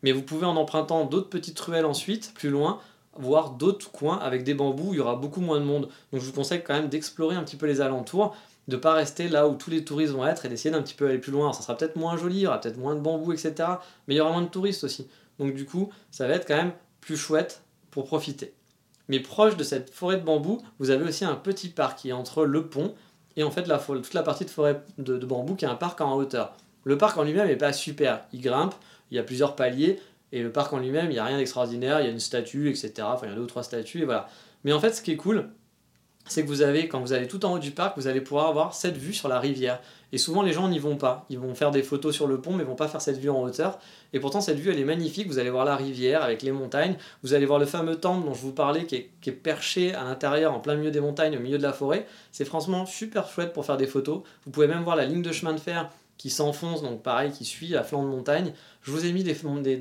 Mais 0.03 0.13
vous 0.13 0.23
pouvez 0.23 0.47
en 0.47 0.57
empruntant 0.57 1.05
d'autres 1.05 1.29
petites 1.29 1.59
ruelles 1.61 1.85
ensuite, 1.85 2.33
plus 2.35 2.51
loin, 2.51 2.81
voir 3.19 3.51
d'autres 3.51 3.91
coins 3.91 4.19
avec 4.19 4.45
des 4.45 4.55
bambous 4.55 4.95
il 4.95 4.97
y 4.99 5.01
aura 5.01 5.17
beaucoup 5.17 5.41
moins 5.41 5.59
de 5.61 5.65
monde. 5.65 5.89
Donc 6.13 6.21
je 6.21 6.27
vous 6.27 6.33
conseille 6.33 6.63
quand 6.63 6.75
même 6.75 6.89
d'explorer 6.89 7.37
un 7.37 7.43
petit 7.43 7.57
peu 7.57 7.67
les 7.67 7.81
alentours, 7.81 8.37
de 8.69 8.77
pas 8.77 8.93
rester 8.93 9.29
là 9.29 9.49
où 9.49 9.55
tous 9.55 9.71
les 9.71 9.85
touristes 9.85 10.13
vont 10.13 10.27
être 10.27 10.45
et 10.45 10.49
d'essayer 10.49 10.71
d'un 10.71 10.83
petit 10.83 10.95
peu 10.95 11.09
aller 11.09 11.19
plus 11.19 11.33
loin. 11.33 11.53
ça 11.53 11.63
sera 11.63 11.77
peut-être 11.77 11.97
moins 11.97 12.17
joli, 12.17 12.37
il 12.37 12.43
y 12.43 12.47
aura 12.47 12.61
peut-être 12.61 12.79
moins 12.79 12.95
de 12.95 13.01
bambous, 13.01 13.33
etc. 13.33 13.55
Mais 14.07 14.15
il 14.15 14.17
y 14.17 14.21
aura 14.21 14.33
moins 14.33 14.43
de 14.43 14.49
touristes 14.49 14.85
aussi. 14.85 15.07
Donc 15.39 15.55
du 15.55 15.67
coup, 15.67 15.91
ça 16.11 16.27
va 16.27 16.35
être 16.35 16.47
quand 16.47 16.57
même 16.57 16.73
plus 17.01 17.17
chouette 17.17 17.63
profiter. 18.05 18.53
Mais 19.09 19.21
proche 19.21 19.57
de 19.57 19.65
cette 19.65 19.91
forêt 19.91 20.17
de 20.17 20.25
bambou, 20.25 20.61
vous 20.79 20.91
avez 20.91 21.05
aussi 21.05 21.25
un 21.25 21.37
petit 21.37 21.69
parc 21.69 21.99
qui 22.01 22.09
est 22.09 22.13
entre 22.13 22.45
le 22.45 22.67
pont 22.67 22.95
et 23.37 23.45
en 23.45 23.51
fait 23.51 23.67
la, 23.67 23.79
toute 23.79 24.15
la 24.15 24.23
partie 24.23 24.45
de 24.45 24.51
forêt 24.51 24.83
de, 24.99 25.19
bambou 25.19 25.55
qui 25.55 25.65
est 25.65 25.69
un 25.69 25.77
parc 25.77 26.01
en 26.01 26.15
hauteur. 26.15 26.57
Le 26.85 26.99
parc 26.99 27.17
en 27.19 27.25
lui-même 27.25 27.47
n'est 27.47 27.57
pas 27.57 27.73
super, 27.73 28.25
il 28.33 28.41
grimpe, 28.41 28.75
il 29.11 29.17
y 29.17 29.21
a 29.21 29.23
plusieurs 29.23 29.57
paliers, 29.57 30.01
et 30.33 30.43
le 30.43 30.51
parc 30.51 30.73
en 30.73 30.79
lui-même, 30.79 31.07
il 31.07 31.15
n'y 31.15 31.19
a 31.19 31.25
rien 31.25 31.39
d'extraordinaire, 31.39 32.01
il 32.01 32.07
y 32.07 32.09
a 32.09 32.13
une 32.13 32.21
statue, 32.21 32.69
etc. 32.69 32.93
Enfin, 33.03 33.27
il 33.27 33.31
y 33.31 33.33
a 33.33 33.37
deux 33.37 33.43
ou 33.43 33.47
trois 33.47 33.63
statues, 33.63 34.03
et 34.03 34.05
voilà. 34.05 34.29
Mais 34.65 34.73
en 34.73 34.81
fait, 34.81 34.93
ce 34.93 35.03
qui 35.03 35.13
est 35.13 35.17
cool, 35.17 35.49
c'est 36.29 36.43
que 36.43 36.49
vous 36.49 36.63
avez, 36.63 36.89
quand 36.89 37.01
vous 37.01 37.13
allez 37.13 37.29
tout 37.29 37.45
en 37.45 37.55
haut 37.55 37.59
du 37.59 37.71
parc, 37.71 37.97
vous 37.97 38.07
allez 38.09 38.21
pouvoir 38.21 38.49
avoir 38.49 38.75
cette 38.75 38.97
vue 38.97 39.15
sur 39.15 39.29
la 39.29 39.39
rivière. 39.39 39.81
Et 40.13 40.19
souvent, 40.19 40.43
les 40.43 40.53
gens 40.53 40.69
n'y 40.69 40.79
vont 40.79 40.97
pas. 40.97 41.27
Ils 41.31 41.39
vont 41.39 41.55
faire 41.55 41.71
des 41.71 41.83
photos 41.83 42.15
sur 42.15 42.27
le 42.27 42.41
pont, 42.41 42.53
mais 42.53 42.63
ils 42.63 42.67
vont 42.67 42.77
pas 42.77 42.89
faire 42.89 43.01
cette 43.01 43.19
vue 43.19 43.31
en 43.31 43.43
hauteur. 43.43 43.79
Et 44.13 44.21
pourtant, 44.21 44.41
cette 44.41 44.59
vue, 44.59 44.71
elle 44.71 44.79
est 44.79 44.85
magnifique. 44.85 45.27
Vous 45.27 45.39
allez 45.39 45.51
voir 45.51 45.65
la 45.65 45.77
rivière 45.77 46.23
avec 46.23 46.43
les 46.43 46.53
montagnes. 46.53 46.97
Vous 47.23 47.35
allez 47.35 47.47
voir 47.47 47.59
le 47.59 47.67
fameux 47.67 47.97
temple 47.97 48.27
dont 48.27 48.35
je 48.35 48.41
vous 48.41 48.53
parlais, 48.53 48.87
qui 48.87 48.97
est, 48.97 49.33
perché 49.33 49.95
à 49.95 50.05
l'intérieur, 50.05 50.53
en 50.55 50.61
plein 50.61 50.77
milieu 50.77 50.91
des 50.91 51.01
montagnes, 51.01 51.37
au 51.37 51.41
milieu 51.41 51.59
de 51.59 51.63
la 51.63 51.73
forêt. 51.73 52.07
C'est 52.33 52.45
franchement 52.45 52.87
super 52.87 53.29
chouette 53.29 53.53
pour 53.53 53.65
faire 53.65 53.77
des 53.77 53.87
photos. 53.87 54.23
Vous 54.45 54.51
pouvez 54.51 54.69
même 54.69 54.83
voir 54.83 54.97
la 54.97 55.07
ligne 55.07 55.23
de 55.23 55.33
chemin 55.33 55.53
de 55.53 55.61
fer 55.61 55.91
qui 56.19 56.31
s'enfonce, 56.31 56.83
donc 56.83 57.03
pareil, 57.03 57.31
qui 57.31 57.45
suit 57.45 57.69
la 57.69 57.83
flanc 57.83 58.03
de 58.03 58.09
montagne. 58.09 58.53
Je 58.83 58.91
vous 58.91 59.05
ai 59.05 59.13
mis 59.13 59.23
des, 59.23 59.35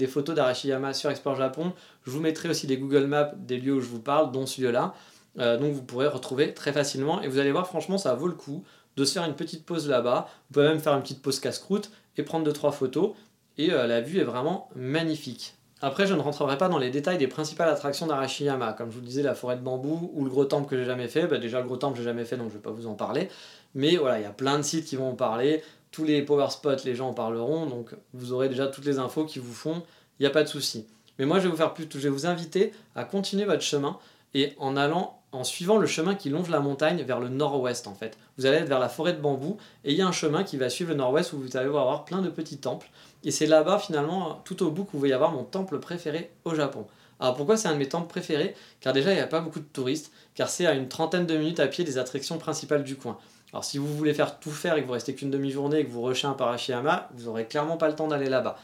photos 0.08 0.36
d'Arashiyama 0.36 0.94
sur 0.94 1.10
Export 1.10 1.36
Japon. 1.36 1.72
Je 2.06 2.12
vous 2.12 2.20
mettrai 2.20 2.50
aussi 2.50 2.68
des 2.68 2.78
Google 2.78 3.06
Maps 3.06 3.32
des 3.38 3.58
lieux 3.58 3.76
où 3.76 3.82
je 3.82 3.88
vous 3.88 4.02
parle, 4.02 4.32
dont 4.32 4.46
celui-là. 4.46 4.94
Euh, 5.40 5.58
donc 5.58 5.74
vous 5.74 5.84
pourrez 5.84 6.08
retrouver 6.08 6.54
très 6.54 6.72
facilement 6.72 7.22
et 7.22 7.28
vous 7.28 7.40
allez 7.40 7.52
voir 7.52 7.68
franchement 7.68 7.98
ça 7.98 8.14
vaut 8.14 8.28
le 8.28 8.34
coup 8.34 8.64
de 8.96 9.04
se 9.04 9.14
faire 9.14 9.26
une 9.26 9.36
petite 9.36 9.66
pause 9.66 9.90
là-bas. 9.90 10.28
Vous 10.50 10.54
pouvez 10.54 10.68
même 10.68 10.80
faire 10.80 10.94
une 10.94 11.02
petite 11.02 11.22
pause 11.22 11.40
casse-croûte 11.40 11.92
et 12.18 12.24
prendre 12.24 12.50
2-3 12.50 12.72
photos 12.72 13.12
et 13.58 13.72
euh, 13.72 13.88
la 13.88 14.02
vue 14.02 14.20
est 14.20 14.24
vraiment 14.24 14.70
magnifique. 14.76 15.56
Après, 15.82 16.08
je 16.08 16.14
ne 16.14 16.22
rentrerai 16.22 16.58
pas 16.58 16.70
dans 16.70 16.78
les 16.78 16.90
détails 16.90 17.18
des 17.18 17.28
principales 17.28 17.70
attractions 17.70 18.08
d'Arashiyama. 18.08 18.74
Comme 18.74 18.90
je 18.90 18.96
vous 18.96 19.02
le 19.02 19.08
disais, 19.08 19.22
la 19.22 19.36
forêt 19.36 19.58
de 19.58 19.62
bambou 19.62 20.10
ou 20.14 20.24
le 20.24 20.30
gros 20.30 20.46
temple 20.46 20.70
que 20.70 20.78
j'ai 20.78 20.86
jamais 20.86 21.08
fait. 21.08 21.28
Bah, 21.28 21.38
déjà, 21.38 21.60
le 21.60 21.68
gros 21.68 21.76
temple, 21.76 21.98
j'ai 21.98 22.04
jamais 22.04 22.24
fait, 22.24 22.38
donc 22.38 22.48
je 22.48 22.54
ne 22.54 22.58
vais 22.58 22.64
pas 22.64 22.72
vous 22.72 22.88
en 22.88 22.94
parler. 22.94 23.30
Mais 23.76 23.98
voilà, 23.98 24.20
il 24.20 24.24
y 24.24 24.26
a 24.26 24.32
plein 24.32 24.58
de 24.58 24.64
sites 24.64 24.86
qui 24.86 24.96
vont 24.96 25.10
en 25.10 25.16
parler. 25.16 25.62
Tous 25.92 26.06
les 26.06 26.22
power 26.22 26.50
spots, 26.50 26.86
les 26.86 26.96
gens 26.96 27.10
en 27.10 27.14
parleront. 27.14 27.66
Donc, 27.66 27.92
vous 28.14 28.32
aurez 28.32 28.48
déjà 28.48 28.68
toutes 28.68 28.86
les 28.86 29.00
infos 29.00 29.26
qui 29.26 29.40
vous 29.40 29.54
font. 29.54 29.84
Il 30.20 30.24
n'y 30.24 30.28
a 30.28 30.32
pas 30.32 30.44
de 30.44 30.48
souci. 30.48 30.88
Mais 31.20 31.26
moi, 31.26 31.40
je 31.40 31.44
vais 31.44 31.50
vous 31.50 31.58
faire 31.58 31.74
plus, 31.74 31.88
je 31.90 32.00
vais 32.00 32.10
vous 32.10 32.26
inviter 32.26 32.72
à 32.96 33.04
continuer 33.04 33.46
votre 33.46 33.62
chemin 33.62 33.98
et 34.36 34.54
en 34.60 34.78
allant 34.78 35.20
en 35.32 35.44
suivant 35.44 35.78
le 35.78 35.88
chemin 35.88 36.14
qui 36.14 36.30
longe 36.30 36.50
la 36.50 36.60
montagne 36.60 37.02
vers 37.02 37.20
le 37.20 37.30
nord-ouest 37.30 37.88
en 37.88 37.96
fait. 37.96 38.18
Vous 38.38 38.46
allez 38.46 38.58
être 38.58 38.70
vers 38.70 38.80
la 38.80 38.90
forêt 38.90 39.14
de 39.14 39.20
bambou 39.20 39.58
et 39.84 39.92
il 39.92 39.98
y 39.98 40.02
a 40.02 40.08
un 40.08 40.12
chemin 40.12 40.44
qui 40.44 40.58
va 40.58 40.70
suivre 40.70 40.92
le 40.92 40.98
nord-ouest 40.98 41.34
où 41.34 41.40
vous 41.40 41.58
allez 41.58 41.68
avoir 41.68 42.06
plein 42.06 42.22
de 42.22 42.30
petits 42.30 42.58
temples. 42.58 42.90
Et 43.24 43.32
c'est 43.32 43.48
là-bas 43.48 43.80
finalement, 43.80 44.42
tout 44.46 44.62
au 44.62 44.70
bout, 44.70 44.84
que 44.84 44.96
vous 44.96 45.04
allez 45.04 45.14
avoir 45.14 45.32
mon 45.32 45.44
temple 45.44 45.80
préféré 45.80 46.32
au 46.44 46.54
Japon. 46.54 46.86
Alors 47.20 47.36
pourquoi 47.36 47.58
c'est 47.58 47.70
un 47.70 47.74
de 47.74 47.78
mes 47.78 47.88
temples 47.88 48.08
préférés? 48.08 48.56
Car 48.82 48.94
déjà 48.94 49.12
il 49.12 49.16
n'y 49.16 49.22
a 49.22 49.28
pas 49.28 49.40
beaucoup 49.40 49.60
de 49.60 49.66
touristes, 49.66 50.12
car 50.36 50.50
c'est 50.50 50.66
à 50.66 50.74
une 50.74 50.90
trentaine 50.90 51.26
de 51.26 51.38
minutes 51.38 51.60
à 51.60 51.68
pied 51.68 51.84
des 51.84 51.98
attractions 51.98 52.38
principales 52.38 52.84
du 52.84 52.98
coin. 52.98 53.18
Alors 53.54 53.64
si 53.64 53.78
vous 53.78 53.88
voulez 53.88 54.14
faire 54.14 54.40
tout 54.40 54.52
faire 54.52 54.76
et 54.76 54.82
que 54.82 54.86
vous 54.86 54.94
restez 54.94 55.16
qu'une 55.16 55.32
demi-journée 55.32 55.80
et 55.80 55.86
que 55.86 55.92
vous 55.92 56.02
rushez 56.02 56.28
un 56.28 56.34
Parashiyama, 56.34 57.10
vous 57.14 57.26
n'aurez 57.26 57.46
clairement 57.46 57.78
pas 57.78 57.88
le 57.88 57.96
temps 57.96 58.08
d'aller 58.08 58.30
là-bas. 58.30 58.58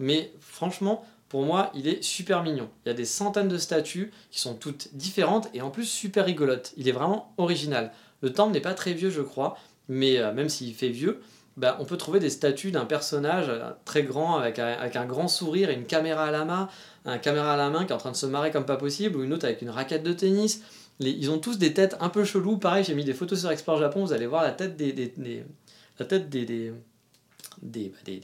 Mais 0.00 0.32
franchement, 0.40 1.04
pour 1.32 1.46
moi, 1.46 1.70
il 1.74 1.88
est 1.88 2.02
super 2.02 2.42
mignon. 2.42 2.68
Il 2.84 2.90
y 2.90 2.92
a 2.92 2.94
des 2.94 3.06
centaines 3.06 3.48
de 3.48 3.56
statues 3.56 4.12
qui 4.30 4.38
sont 4.38 4.52
toutes 4.52 4.94
différentes 4.94 5.48
et 5.54 5.62
en 5.62 5.70
plus 5.70 5.86
super 5.86 6.26
rigolotes. 6.26 6.74
Il 6.76 6.90
est 6.90 6.92
vraiment 6.92 7.32
original. 7.38 7.90
Le 8.20 8.34
temple 8.34 8.52
n'est 8.52 8.60
pas 8.60 8.74
très 8.74 8.92
vieux, 8.92 9.08
je 9.08 9.22
crois, 9.22 9.56
mais 9.88 10.18
euh, 10.18 10.34
même 10.34 10.50
s'il 10.50 10.74
fait 10.74 10.90
vieux, 10.90 11.22
bah, 11.56 11.78
on 11.80 11.86
peut 11.86 11.96
trouver 11.96 12.20
des 12.20 12.28
statues 12.28 12.70
d'un 12.70 12.84
personnage 12.84 13.46
euh, 13.48 13.70
très 13.86 14.02
grand 14.02 14.36
avec 14.36 14.58
un, 14.58 15.06
grand 15.06 15.26
sourire 15.26 15.70
et 15.70 15.74
une 15.74 15.86
caméra 15.86 16.26
à 16.26 16.30
la 16.30 16.44
main, 16.44 16.68
un 17.06 17.16
caméra 17.16 17.54
à 17.54 17.56
la 17.56 17.70
main 17.70 17.86
qui 17.86 17.92
est 17.92 17.94
en 17.94 17.98
train 17.98 18.12
de 18.12 18.16
se 18.16 18.26
marrer 18.26 18.50
comme 18.50 18.66
pas 18.66 18.76
possible, 18.76 19.16
ou 19.16 19.24
une 19.24 19.32
autre 19.32 19.46
avec 19.46 19.62
une 19.62 19.70
raquette 19.70 20.02
de 20.02 20.12
tennis. 20.12 20.60
ils 21.00 21.30
ont 21.30 21.38
tous 21.38 21.56
des 21.56 21.72
têtes 21.72 21.96
un 22.00 22.10
peu 22.10 22.24
cheloues. 22.24 22.58
Pareil, 22.58 22.84
j'ai 22.84 22.94
mis 22.94 23.06
des 23.06 23.14
photos 23.14 23.40
sur 23.40 23.50
Explore 23.50 23.78
Japon, 23.78 24.04
vous 24.04 24.12
allez 24.12 24.26
voir 24.26 24.42
la 24.42 24.50
tête 24.50 24.76
des, 24.76 24.92
la 25.98 26.04
tête 26.04 26.28
des, 26.28 26.44
des, 26.44 26.74
des, 27.62 28.22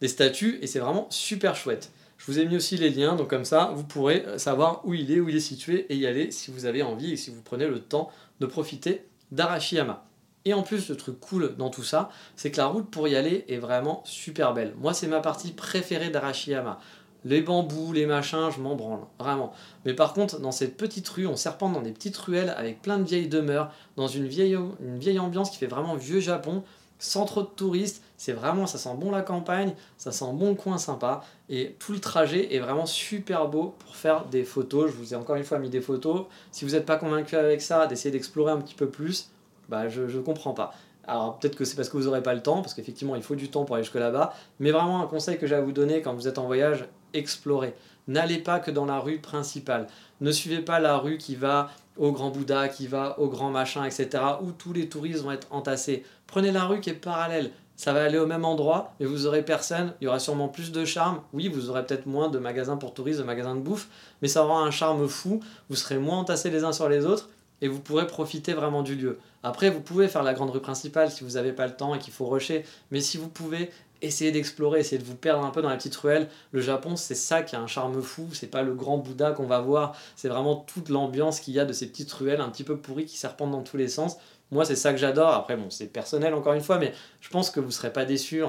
des 0.00 0.08
statues, 0.08 0.60
et 0.62 0.68
c'est 0.68 0.78
vraiment 0.78 1.08
super 1.10 1.56
chouette. 1.56 1.90
Je 2.18 2.26
vous 2.26 2.38
ai 2.40 2.46
mis 2.46 2.56
aussi 2.56 2.76
les 2.76 2.90
liens, 2.90 3.16
donc 3.16 3.30
comme 3.30 3.44
ça, 3.44 3.72
vous 3.74 3.84
pourrez 3.84 4.24
savoir 4.36 4.82
où 4.84 4.92
il 4.92 5.10
est, 5.10 5.20
où 5.20 5.28
il 5.28 5.36
est 5.36 5.40
situé, 5.40 5.86
et 5.88 5.96
y 5.96 6.06
aller 6.06 6.30
si 6.30 6.50
vous 6.50 6.66
avez 6.66 6.82
envie 6.82 7.12
et 7.12 7.16
si 7.16 7.30
vous 7.30 7.40
prenez 7.42 7.66
le 7.66 7.80
temps 7.80 8.10
de 8.40 8.46
profiter 8.46 9.06
d'Arashiyama. 9.30 10.04
Et 10.44 10.54
en 10.54 10.62
plus, 10.62 10.88
le 10.88 10.96
truc 10.96 11.20
cool 11.20 11.56
dans 11.56 11.70
tout 11.70 11.82
ça, 11.82 12.10
c'est 12.34 12.50
que 12.50 12.56
la 12.56 12.66
route 12.66 12.90
pour 12.90 13.06
y 13.06 13.16
aller 13.16 13.44
est 13.48 13.58
vraiment 13.58 14.02
super 14.04 14.52
belle. 14.52 14.74
Moi, 14.80 14.94
c'est 14.94 15.06
ma 15.06 15.20
partie 15.20 15.52
préférée 15.52 16.10
d'Arashiyama. 16.10 16.80
Les 17.24 17.42
bambous, 17.42 17.92
les 17.92 18.06
machins, 18.06 18.48
je 18.54 18.60
m'en 18.60 18.74
branle, 18.74 19.00
vraiment. 19.18 19.52
Mais 19.84 19.92
par 19.92 20.12
contre, 20.12 20.40
dans 20.40 20.52
cette 20.52 20.76
petite 20.76 21.08
rue, 21.08 21.26
on 21.26 21.36
serpente 21.36 21.72
dans 21.72 21.82
des 21.82 21.92
petites 21.92 22.16
ruelles 22.16 22.54
avec 22.56 22.80
plein 22.80 22.98
de 22.98 23.04
vieilles 23.04 23.28
demeures, 23.28 23.72
dans 23.96 24.06
une 24.06 24.26
vieille, 24.26 24.56
une 24.80 24.98
vieille 24.98 25.18
ambiance 25.18 25.50
qui 25.50 25.58
fait 25.58 25.66
vraiment 25.66 25.96
vieux 25.96 26.20
Japon, 26.20 26.62
sans 26.98 27.26
trop 27.26 27.42
de 27.42 27.48
touristes. 27.48 28.02
C'est 28.18 28.32
vraiment, 28.32 28.66
ça 28.66 28.76
sent 28.76 28.94
bon 28.96 29.10
la 29.10 29.22
campagne, 29.22 29.74
ça 29.96 30.12
sent 30.12 30.32
bon 30.34 30.50
le 30.50 30.54
coin 30.54 30.76
sympa. 30.76 31.22
Et 31.48 31.76
tout 31.78 31.92
le 31.92 32.00
trajet 32.00 32.54
est 32.54 32.58
vraiment 32.58 32.84
super 32.84 33.48
beau 33.48 33.76
pour 33.78 33.96
faire 33.96 34.26
des 34.26 34.44
photos. 34.44 34.90
Je 34.90 34.96
vous 34.96 35.14
ai 35.14 35.16
encore 35.16 35.36
une 35.36 35.44
fois 35.44 35.58
mis 35.58 35.70
des 35.70 35.80
photos. 35.80 36.26
Si 36.50 36.64
vous 36.64 36.72
n'êtes 36.72 36.84
pas 36.84 36.96
convaincu 36.96 37.36
avec 37.36 37.62
ça, 37.62 37.86
d'essayer 37.86 38.10
d'explorer 38.10 38.52
un 38.52 38.60
petit 38.60 38.74
peu 38.74 38.88
plus, 38.88 39.30
bah, 39.68 39.88
je 39.88 40.02
ne 40.02 40.20
comprends 40.20 40.52
pas. 40.52 40.74
Alors 41.06 41.38
peut-être 41.38 41.56
que 41.56 41.64
c'est 41.64 41.76
parce 41.76 41.88
que 41.88 41.96
vous 41.96 42.04
n'aurez 42.04 42.22
pas 42.22 42.34
le 42.34 42.42
temps, 42.42 42.60
parce 42.60 42.74
qu'effectivement 42.74 43.16
il 43.16 43.22
faut 43.22 43.34
du 43.34 43.48
temps 43.48 43.64
pour 43.64 43.76
aller 43.76 43.84
jusque 43.84 43.94
là-bas, 43.94 44.34
mais 44.60 44.72
vraiment 44.72 45.00
un 45.00 45.06
conseil 45.06 45.38
que 45.38 45.46
j'ai 45.46 45.54
à 45.54 45.62
vous 45.62 45.72
donner 45.72 46.02
quand 46.02 46.12
vous 46.12 46.28
êtes 46.28 46.36
en 46.36 46.44
voyage, 46.44 46.84
explorez. 47.14 47.74
N'allez 48.08 48.38
pas 48.38 48.58
que 48.58 48.70
dans 48.70 48.84
la 48.84 48.98
rue 48.98 49.18
principale. 49.18 49.86
Ne 50.20 50.32
suivez 50.32 50.60
pas 50.60 50.80
la 50.80 50.98
rue 50.98 51.18
qui 51.18 51.34
va 51.34 51.70
au 51.96 52.12
Grand 52.12 52.30
Bouddha, 52.30 52.68
qui 52.68 52.86
va 52.86 53.18
au 53.18 53.28
Grand 53.28 53.50
Machin, 53.50 53.84
etc., 53.84 54.08
où 54.42 54.52
tous 54.52 54.72
les 54.72 54.88
touristes 54.88 55.22
vont 55.22 55.32
être 55.32 55.46
entassés. 55.50 56.04
Prenez 56.26 56.52
la 56.52 56.64
rue 56.64 56.80
qui 56.80 56.90
est 56.90 56.94
parallèle. 56.94 57.52
Ça 57.78 57.92
va 57.92 58.02
aller 58.02 58.18
au 58.18 58.26
même 58.26 58.44
endroit, 58.44 58.92
mais 58.98 59.06
vous 59.06 59.26
aurez 59.26 59.44
personne. 59.44 59.94
Il 60.00 60.06
y 60.06 60.08
aura 60.08 60.18
sûrement 60.18 60.48
plus 60.48 60.72
de 60.72 60.84
charme. 60.84 61.20
Oui, 61.32 61.46
vous 61.46 61.70
aurez 61.70 61.86
peut-être 61.86 62.06
moins 62.06 62.28
de 62.28 62.40
magasins 62.40 62.76
pour 62.76 62.92
touristes, 62.92 63.20
de 63.20 63.24
magasins 63.24 63.54
de 63.54 63.60
bouffe, 63.60 63.86
mais 64.20 64.26
ça 64.26 64.44
aura 64.44 64.60
un 64.62 64.72
charme 64.72 65.06
fou. 65.06 65.38
Vous 65.70 65.76
serez 65.76 65.96
moins 65.96 66.18
entassés 66.18 66.50
les 66.50 66.64
uns 66.64 66.72
sur 66.72 66.88
les 66.88 67.06
autres 67.06 67.30
et 67.62 67.68
vous 67.68 67.78
pourrez 67.78 68.08
profiter 68.08 68.52
vraiment 68.52 68.82
du 68.82 68.96
lieu. 68.96 69.20
Après, 69.44 69.70
vous 69.70 69.80
pouvez 69.80 70.08
faire 70.08 70.24
la 70.24 70.34
grande 70.34 70.50
rue 70.50 70.60
principale 70.60 71.12
si 71.12 71.22
vous 71.22 71.34
n'avez 71.34 71.52
pas 71.52 71.68
le 71.68 71.76
temps 71.76 71.94
et 71.94 72.00
qu'il 72.00 72.12
faut 72.12 72.26
rusher, 72.26 72.64
mais 72.90 73.00
si 73.00 73.16
vous 73.16 73.28
pouvez, 73.28 73.70
essayez 74.02 74.32
d'explorer, 74.32 74.80
essayez 74.80 75.00
de 75.00 75.06
vous 75.06 75.14
perdre 75.14 75.44
un 75.44 75.50
peu 75.50 75.62
dans 75.62 75.68
la 75.68 75.76
petite 75.76 75.94
ruelle. 75.94 76.28
Le 76.50 76.60
Japon, 76.60 76.96
c'est 76.96 77.14
ça 77.14 77.42
qui 77.42 77.54
a 77.54 77.60
un 77.60 77.68
charme 77.68 78.02
fou, 78.02 78.28
c'est 78.32 78.50
pas 78.50 78.62
le 78.62 78.74
grand 78.74 78.98
Bouddha 78.98 79.30
qu'on 79.30 79.46
va 79.46 79.60
voir, 79.60 79.96
c'est 80.16 80.28
vraiment 80.28 80.56
toute 80.56 80.88
l'ambiance 80.88 81.38
qu'il 81.38 81.54
y 81.54 81.60
a 81.60 81.64
de 81.64 81.72
ces 81.72 81.86
petites 81.86 82.12
ruelles 82.12 82.40
un 82.40 82.48
petit 82.48 82.64
peu 82.64 82.76
pourries 82.76 83.06
qui 83.06 83.18
serpentent 83.18 83.52
dans 83.52 83.62
tous 83.62 83.76
les 83.76 83.88
sens. 83.88 84.16
Moi, 84.50 84.64
c'est 84.64 84.76
ça 84.76 84.92
que 84.92 84.98
j'adore. 84.98 85.30
Après, 85.30 85.56
bon, 85.56 85.70
c'est 85.70 85.92
personnel 85.92 86.34
encore 86.34 86.54
une 86.54 86.62
fois, 86.62 86.78
mais 86.78 86.92
je 87.20 87.28
pense 87.28 87.50
que 87.50 87.60
vous 87.60 87.70
serez 87.70 87.92
pas 87.92 88.04
déçus 88.04 88.42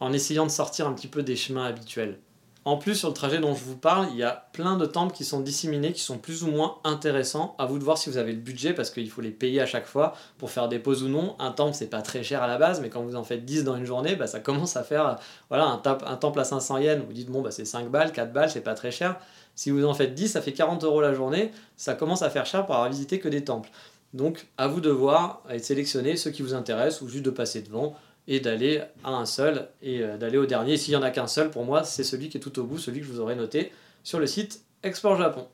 en 0.00 0.12
essayant 0.12 0.46
de 0.46 0.50
sortir 0.50 0.86
un 0.86 0.92
petit 0.92 1.08
peu 1.08 1.22
des 1.22 1.36
chemins 1.36 1.64
habituels. 1.64 2.18
En 2.66 2.78
plus, 2.78 2.96
sur 2.96 3.06
le 3.06 3.14
trajet 3.14 3.38
dont 3.38 3.54
je 3.54 3.62
vous 3.62 3.76
parle, 3.76 4.08
il 4.10 4.16
y 4.16 4.24
a 4.24 4.48
plein 4.52 4.76
de 4.76 4.86
temples 4.86 5.14
qui 5.14 5.24
sont 5.24 5.38
disséminés, 5.38 5.92
qui 5.92 6.00
sont 6.00 6.18
plus 6.18 6.42
ou 6.42 6.48
moins 6.48 6.78
intéressants. 6.82 7.54
À 7.58 7.66
vous 7.66 7.78
de 7.78 7.84
voir 7.84 7.96
si 7.96 8.10
vous 8.10 8.16
avez 8.16 8.32
le 8.32 8.40
budget, 8.40 8.74
parce 8.74 8.90
qu'il 8.90 9.08
faut 9.08 9.20
les 9.20 9.30
payer 9.30 9.60
à 9.60 9.66
chaque 9.66 9.86
fois 9.86 10.14
pour 10.36 10.50
faire 10.50 10.66
des 10.68 10.80
pauses 10.80 11.04
ou 11.04 11.08
non. 11.08 11.36
Un 11.38 11.52
temple, 11.52 11.74
c'est 11.74 11.86
pas 11.86 12.02
très 12.02 12.24
cher 12.24 12.42
à 12.42 12.48
la 12.48 12.58
base, 12.58 12.80
mais 12.80 12.88
quand 12.88 13.02
vous 13.02 13.14
en 13.14 13.22
faites 13.22 13.44
10 13.44 13.62
dans 13.62 13.76
une 13.76 13.84
journée, 13.84 14.16
bah, 14.16 14.26
ça 14.26 14.40
commence 14.40 14.76
à 14.76 14.82
faire 14.82 15.16
voilà, 15.48 15.64
un, 15.66 15.80
un 15.84 16.16
temple 16.16 16.40
à 16.40 16.44
500 16.44 16.78
yens. 16.78 17.04
Vous 17.06 17.12
dites, 17.12 17.30
bon, 17.30 17.40
bah, 17.40 17.52
c'est 17.52 17.64
5 17.64 17.88
balles, 17.88 18.10
4 18.10 18.32
balles, 18.32 18.50
c'est 18.50 18.62
pas 18.62 18.74
très 18.74 18.90
cher. 18.90 19.14
Si 19.54 19.70
vous 19.70 19.84
en 19.84 19.94
faites 19.94 20.14
10, 20.14 20.26
ça 20.26 20.42
fait 20.42 20.52
40 20.52 20.82
euros 20.82 21.00
la 21.00 21.14
journée. 21.14 21.52
Ça 21.76 21.94
commence 21.94 22.22
à 22.22 22.30
faire 22.30 22.46
cher 22.46 22.66
pour 22.66 22.74
avoir 22.74 22.90
visité 22.90 23.20
que 23.20 23.28
des 23.28 23.44
temples. 23.44 23.70
Donc, 24.16 24.46
à 24.56 24.66
vous 24.66 24.80
de 24.80 24.88
voir 24.88 25.42
et 25.50 25.58
de 25.58 25.62
sélectionner 25.62 26.16
ceux 26.16 26.30
qui 26.30 26.40
vous 26.40 26.54
intéressent 26.54 27.02
ou 27.02 27.08
juste 27.08 27.24
de 27.24 27.30
passer 27.30 27.60
devant 27.60 27.94
et 28.26 28.40
d'aller 28.40 28.80
à 29.04 29.10
un 29.10 29.26
seul 29.26 29.68
et 29.82 30.00
euh, 30.00 30.16
d'aller 30.16 30.38
au 30.38 30.46
dernier. 30.46 30.78
S'il 30.78 30.92
n'y 30.92 30.96
en 30.96 31.02
a 31.02 31.10
qu'un 31.10 31.26
seul, 31.26 31.50
pour 31.50 31.64
moi, 31.66 31.84
c'est 31.84 32.02
celui 32.02 32.30
qui 32.30 32.38
est 32.38 32.40
tout 32.40 32.58
au 32.58 32.64
bout, 32.64 32.78
celui 32.78 33.00
que 33.00 33.06
je 33.06 33.12
vous 33.12 33.20
aurais 33.20 33.36
noté 33.36 33.72
sur 34.04 34.18
le 34.18 34.26
site 34.26 34.64
Explore 34.82 35.18
Japon. 35.18 35.46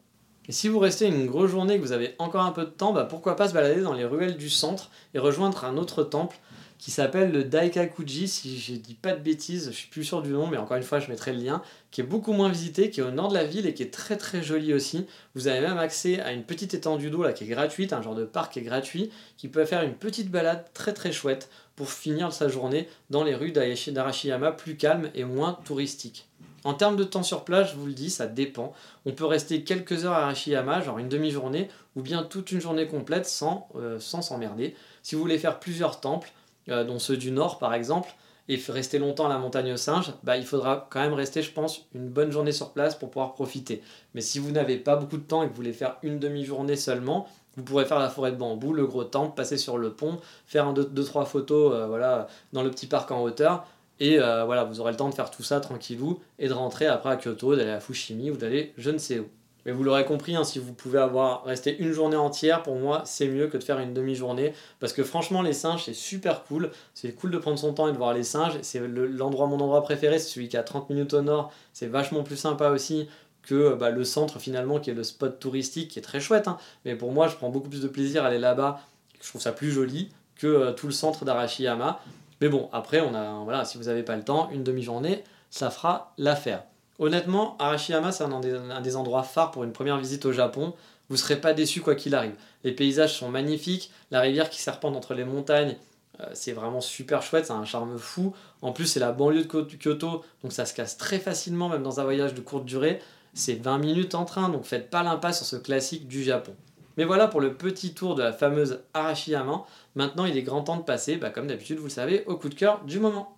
Et 0.48 0.52
si 0.52 0.68
vous 0.68 0.78
restez 0.78 1.06
une 1.06 1.26
grosse 1.26 1.50
journée 1.50 1.74
et 1.74 1.78
que 1.78 1.82
vous 1.82 1.92
avez 1.92 2.14
encore 2.20 2.42
un 2.42 2.52
peu 2.52 2.64
de 2.64 2.70
temps, 2.70 2.92
bah 2.92 3.04
pourquoi 3.04 3.34
pas 3.34 3.48
se 3.48 3.54
balader 3.54 3.80
dans 3.80 3.94
les 3.94 4.04
ruelles 4.04 4.36
du 4.36 4.48
centre 4.48 4.90
et 5.12 5.18
rejoindre 5.18 5.64
un 5.64 5.76
autre 5.76 6.04
temple 6.04 6.36
qui 6.82 6.90
s'appelle 6.90 7.30
le 7.30 7.44
Daikakuji, 7.44 8.26
si 8.26 8.58
je 8.58 8.72
dis 8.74 8.94
pas 8.94 9.12
de 9.12 9.20
bêtises, 9.20 9.66
je 9.66 9.76
suis 9.76 9.86
plus 9.86 10.02
sûr 10.02 10.20
du 10.20 10.30
nom, 10.30 10.48
mais 10.48 10.56
encore 10.56 10.76
une 10.76 10.82
fois, 10.82 10.98
je 10.98 11.08
mettrai 11.08 11.32
le 11.32 11.38
lien, 11.38 11.62
qui 11.92 12.00
est 12.00 12.04
beaucoup 12.04 12.32
moins 12.32 12.48
visité, 12.48 12.90
qui 12.90 12.98
est 12.98 13.04
au 13.04 13.12
nord 13.12 13.28
de 13.28 13.34
la 13.34 13.44
ville 13.44 13.68
et 13.68 13.74
qui 13.74 13.84
est 13.84 13.94
très 13.94 14.16
très 14.16 14.42
joli 14.42 14.74
aussi. 14.74 15.06
Vous 15.36 15.46
avez 15.46 15.60
même 15.60 15.78
accès 15.78 16.18
à 16.18 16.32
une 16.32 16.42
petite 16.42 16.74
étendue 16.74 17.08
d'eau 17.08 17.22
là 17.22 17.32
qui 17.32 17.44
est 17.44 17.46
gratuite, 17.46 17.92
un 17.92 18.02
genre 18.02 18.16
de 18.16 18.24
parc 18.24 18.54
qui 18.54 18.58
est 18.58 18.62
gratuit, 18.62 19.12
qui 19.36 19.46
peut 19.46 19.64
faire 19.64 19.84
une 19.84 19.94
petite 19.94 20.28
balade 20.28 20.64
très 20.74 20.92
très 20.92 21.12
chouette 21.12 21.50
pour 21.76 21.88
finir 21.88 22.32
sa 22.32 22.48
journée 22.48 22.88
dans 23.10 23.22
les 23.22 23.36
rues 23.36 23.52
d'Arashiyama 23.52 24.50
plus 24.50 24.76
calmes 24.76 25.08
et 25.14 25.22
moins 25.22 25.60
touristiques. 25.64 26.26
En 26.64 26.74
termes 26.74 26.96
de 26.96 27.04
temps 27.04 27.22
sur 27.22 27.44
place, 27.44 27.70
je 27.70 27.76
vous 27.76 27.86
le 27.86 27.92
dis, 27.92 28.10
ça 28.10 28.26
dépend. 28.26 28.72
On 29.06 29.12
peut 29.12 29.24
rester 29.24 29.62
quelques 29.62 30.04
heures 30.04 30.14
à 30.14 30.24
Arashiyama, 30.24 30.80
genre 30.80 30.98
une 30.98 31.08
demi-journée, 31.08 31.68
ou 31.94 32.02
bien 32.02 32.24
toute 32.24 32.50
une 32.50 32.60
journée 32.60 32.88
complète 32.88 33.26
sans 33.26 33.68
euh, 33.76 34.00
s'emmerder. 34.00 34.74
si 35.04 35.14
vous 35.14 35.20
voulez 35.20 35.38
faire 35.38 35.60
plusieurs 35.60 36.00
temples, 36.00 36.32
dont 36.68 36.98
ceux 36.98 37.16
du 37.16 37.30
nord 37.30 37.58
par 37.58 37.74
exemple, 37.74 38.14
et 38.48 38.60
rester 38.68 38.98
longtemps 38.98 39.26
à 39.26 39.28
la 39.28 39.38
montagne 39.38 39.72
aux 39.72 39.76
singes, 39.76 40.12
bah, 40.24 40.36
il 40.36 40.44
faudra 40.44 40.88
quand 40.90 41.00
même 41.00 41.14
rester, 41.14 41.42
je 41.42 41.52
pense, 41.52 41.86
une 41.94 42.08
bonne 42.08 42.32
journée 42.32 42.52
sur 42.52 42.70
place 42.70 42.96
pour 42.96 43.10
pouvoir 43.10 43.34
profiter. 43.34 43.82
Mais 44.14 44.20
si 44.20 44.38
vous 44.38 44.50
n'avez 44.50 44.78
pas 44.78 44.96
beaucoup 44.96 45.16
de 45.16 45.22
temps 45.22 45.42
et 45.42 45.46
que 45.46 45.50
vous 45.50 45.56
voulez 45.56 45.72
faire 45.72 45.96
une 46.02 46.18
demi-journée 46.18 46.76
seulement, 46.76 47.28
vous 47.56 47.62
pourrez 47.62 47.84
faire 47.84 47.98
la 47.98 48.08
forêt 48.08 48.32
de 48.32 48.36
bambou, 48.36 48.72
le 48.72 48.86
gros 48.86 49.04
temple, 49.04 49.34
passer 49.36 49.58
sur 49.58 49.78
le 49.78 49.92
pont, 49.92 50.18
faire 50.46 50.66
un, 50.66 50.72
deux, 50.72 50.84
deux 50.84 51.04
trois 51.04 51.24
photos 51.24 51.72
euh, 51.74 51.86
voilà, 51.86 52.26
dans 52.52 52.62
le 52.62 52.70
petit 52.70 52.86
parc 52.86 53.10
en 53.10 53.22
hauteur. 53.22 53.66
Et 54.00 54.18
euh, 54.18 54.44
voilà, 54.44 54.64
vous 54.64 54.80
aurez 54.80 54.92
le 54.92 54.96
temps 54.96 55.08
de 55.08 55.14
faire 55.14 55.30
tout 55.30 55.42
ça 55.42 55.60
tranquillou 55.60 56.18
et 56.38 56.48
de 56.48 56.52
rentrer 56.52 56.86
après 56.86 57.10
à 57.10 57.16
Kyoto, 57.16 57.54
d'aller 57.54 57.70
à 57.70 57.80
Fushimi 57.80 58.30
ou 58.30 58.36
d'aller 58.36 58.72
je 58.76 58.90
ne 58.90 58.98
sais 58.98 59.20
où. 59.20 59.28
Mais 59.64 59.72
vous 59.72 59.84
l'aurez 59.84 60.04
compris, 60.04 60.34
hein, 60.34 60.44
si 60.44 60.58
vous 60.58 60.72
pouvez 60.72 60.98
avoir 60.98 61.44
resté 61.44 61.76
une 61.78 61.92
journée 61.92 62.16
entière, 62.16 62.62
pour 62.62 62.76
moi, 62.76 63.02
c'est 63.04 63.28
mieux 63.28 63.46
que 63.46 63.56
de 63.56 63.62
faire 63.62 63.78
une 63.78 63.94
demi-journée. 63.94 64.54
Parce 64.80 64.92
que 64.92 65.04
franchement, 65.04 65.42
les 65.42 65.52
singes, 65.52 65.84
c'est 65.84 65.94
super 65.94 66.44
cool. 66.44 66.70
C'est 66.94 67.12
cool 67.12 67.30
de 67.30 67.38
prendre 67.38 67.58
son 67.58 67.72
temps 67.72 67.88
et 67.88 67.92
de 67.92 67.96
voir 67.96 68.14
les 68.14 68.24
singes. 68.24 68.58
C'est 68.62 68.80
l'endroit, 68.80 69.46
mon 69.46 69.60
endroit 69.60 69.82
préféré, 69.82 70.18
c'est 70.18 70.28
celui 70.30 70.48
qui 70.48 70.56
est 70.56 70.60
à 70.60 70.64
30 70.64 70.90
minutes 70.90 71.14
au 71.14 71.22
nord. 71.22 71.52
C'est 71.72 71.86
vachement 71.86 72.22
plus 72.22 72.36
sympa 72.36 72.70
aussi 72.70 73.08
que 73.42 73.74
bah, 73.74 73.90
le 73.90 74.04
centre 74.04 74.38
finalement 74.38 74.78
qui 74.78 74.90
est 74.90 74.94
le 74.94 75.02
spot 75.02 75.38
touristique 75.40 75.90
qui 75.90 75.98
est 75.98 76.02
très 76.02 76.20
chouette. 76.20 76.48
Hein. 76.48 76.58
Mais 76.84 76.94
pour 76.94 77.12
moi, 77.12 77.28
je 77.28 77.36
prends 77.36 77.50
beaucoup 77.50 77.68
plus 77.68 77.82
de 77.82 77.88
plaisir 77.88 78.24
à 78.24 78.28
aller 78.28 78.38
là-bas. 78.38 78.80
Je 79.20 79.28
trouve 79.28 79.40
ça 79.40 79.52
plus 79.52 79.70
joli 79.70 80.10
que 80.36 80.46
euh, 80.46 80.72
tout 80.72 80.86
le 80.86 80.92
centre 80.92 81.24
d'Arashiyama. 81.24 82.00
Mais 82.40 82.48
bon, 82.48 82.68
après, 82.72 83.00
on 83.00 83.14
a, 83.14 83.44
voilà, 83.44 83.64
si 83.64 83.78
vous 83.78 83.84
n'avez 83.84 84.02
pas 84.02 84.16
le 84.16 84.24
temps, 84.24 84.50
une 84.50 84.64
demi-journée, 84.64 85.22
ça 85.50 85.70
fera 85.70 86.12
l'affaire. 86.18 86.64
Honnêtement, 86.98 87.56
Arashiyama, 87.58 88.12
c'est 88.12 88.24
un, 88.24 88.80
des 88.80 88.96
endroits 88.96 89.22
phares 89.22 89.50
pour 89.50 89.64
une 89.64 89.72
première 89.72 89.98
visite 89.98 90.24
au 90.26 90.32
Japon. 90.32 90.74
Vous 91.08 91.16
ne 91.16 91.20
serez 91.20 91.40
pas 91.40 91.52
déçu 91.52 91.80
quoi 91.80 91.94
qu'il 91.94 92.14
arrive. 92.14 92.34
Les 92.64 92.72
paysages 92.72 93.18
sont 93.18 93.28
magnifiques, 93.28 93.90
la 94.10 94.20
rivière 94.20 94.50
qui 94.50 94.60
serpente 94.60 94.96
entre 94.96 95.14
les 95.14 95.24
montagnes, 95.24 95.76
euh, 96.20 96.26
c'est 96.34 96.52
vraiment 96.52 96.80
super 96.80 97.22
chouette, 97.22 97.46
ça 97.46 97.54
a 97.54 97.56
un 97.56 97.64
charme 97.64 97.98
fou. 97.98 98.34
En 98.60 98.72
plus, 98.72 98.86
c'est 98.86 99.00
la 99.00 99.12
banlieue 99.12 99.44
de 99.44 99.76
Kyoto, 99.76 100.24
donc 100.42 100.52
ça 100.52 100.66
se 100.66 100.74
casse 100.74 100.96
très 100.96 101.18
facilement, 101.18 101.68
même 101.68 101.82
dans 101.82 102.00
un 102.00 102.04
voyage 102.04 102.34
de 102.34 102.40
courte 102.40 102.64
durée. 102.64 103.00
C'est 103.34 103.54
20 103.54 103.78
minutes 103.78 104.14
en 104.14 104.24
train, 104.24 104.48
donc 104.48 104.64
faites 104.64 104.90
pas 104.90 105.02
l'impasse 105.02 105.38
sur 105.38 105.46
ce 105.46 105.56
classique 105.56 106.06
du 106.06 106.22
Japon. 106.22 106.54
Mais 106.98 107.04
voilà 107.04 107.26
pour 107.26 107.40
le 107.40 107.54
petit 107.54 107.94
tour 107.94 108.14
de 108.14 108.22
la 108.22 108.32
fameuse 108.32 108.80
Arashiyama. 108.92 109.64
Maintenant, 109.94 110.26
il 110.26 110.36
est 110.36 110.42
grand 110.42 110.62
temps 110.62 110.76
de 110.76 110.82
passer, 110.82 111.16
bah, 111.16 111.30
comme 111.30 111.46
d'habitude, 111.46 111.78
vous 111.78 111.84
le 111.84 111.90
savez, 111.90 112.24
au 112.26 112.36
coup 112.36 112.50
de 112.50 112.54
cœur 112.54 112.84
du 112.84 113.00
moment. 113.00 113.34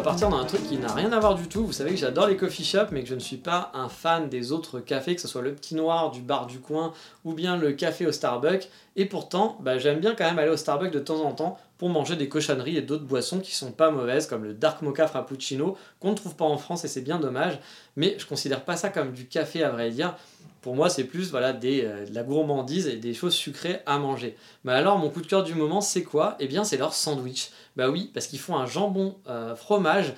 Va 0.00 0.04
partir 0.04 0.30
dans 0.30 0.38
un 0.38 0.46
truc 0.46 0.66
qui 0.66 0.78
n'a 0.78 0.90
rien 0.94 1.12
à 1.12 1.20
voir 1.20 1.34
du 1.34 1.46
tout. 1.46 1.66
Vous 1.66 1.74
savez 1.74 1.90
que 1.90 1.98
j'adore 1.98 2.26
les 2.26 2.36
coffee 2.38 2.64
shops, 2.64 2.90
mais 2.90 3.02
que 3.02 3.08
je 3.10 3.14
ne 3.14 3.20
suis 3.20 3.36
pas 3.36 3.70
un 3.74 3.90
fan 3.90 4.30
des 4.30 4.50
autres 4.50 4.80
cafés, 4.80 5.14
que 5.14 5.20
ce 5.20 5.28
soit 5.28 5.42
le 5.42 5.54
petit 5.54 5.74
noir 5.74 6.10
du 6.10 6.22
bar 6.22 6.46
du 6.46 6.58
coin 6.58 6.94
ou 7.26 7.34
bien 7.34 7.58
le 7.58 7.72
café 7.72 8.06
au 8.06 8.12
Starbucks. 8.12 8.70
Et 8.96 9.04
pourtant, 9.04 9.58
bah, 9.60 9.76
j'aime 9.76 10.00
bien 10.00 10.14
quand 10.14 10.24
même 10.24 10.38
aller 10.38 10.48
au 10.48 10.56
Starbucks 10.56 10.90
de 10.90 11.00
temps 11.00 11.22
en 11.22 11.32
temps 11.32 11.58
pour 11.76 11.90
manger 11.90 12.16
des 12.16 12.30
cochonneries 12.30 12.78
et 12.78 12.82
d'autres 12.82 13.04
boissons 13.04 13.40
qui 13.40 13.54
sont 13.54 13.72
pas 13.72 13.90
mauvaises, 13.90 14.26
comme 14.26 14.44
le 14.44 14.54
Dark 14.54 14.80
Mocha 14.80 15.06
Frappuccino, 15.06 15.76
qu'on 15.98 16.12
ne 16.12 16.16
trouve 16.16 16.34
pas 16.34 16.46
en 16.46 16.56
France 16.56 16.82
et 16.86 16.88
c'est 16.88 17.02
bien 17.02 17.18
dommage. 17.18 17.58
Mais 17.96 18.16
je 18.18 18.24
considère 18.24 18.64
pas 18.64 18.78
ça 18.78 18.88
comme 18.88 19.12
du 19.12 19.26
café 19.26 19.62
à 19.62 19.68
vrai 19.68 19.90
dire. 19.90 20.14
Pour 20.62 20.74
moi, 20.74 20.90
c'est 20.90 21.04
plus 21.04 21.30
voilà, 21.30 21.58
euh, 21.64 22.06
de 22.06 22.14
la 22.14 22.22
gourmandise 22.22 22.86
et 22.86 22.96
des 22.96 23.14
choses 23.14 23.32
sucrées 23.32 23.80
à 23.86 23.98
manger. 23.98 24.36
Mais 24.64 24.72
alors, 24.72 24.98
mon 24.98 25.08
coup 25.08 25.22
de 25.22 25.26
cœur 25.26 25.42
du 25.42 25.54
moment, 25.54 25.80
c'est 25.80 26.02
quoi? 26.02 26.36
Eh 26.38 26.46
bien, 26.46 26.64
c'est 26.64 26.76
leur 26.76 26.92
sandwich. 26.92 27.50
Bah 27.76 27.88
oui, 27.88 28.10
parce 28.12 28.26
qu'ils 28.26 28.40
font 28.40 28.56
un 28.56 28.66
jambon 28.66 29.16
euh, 29.28 29.56
fromage 29.56 30.12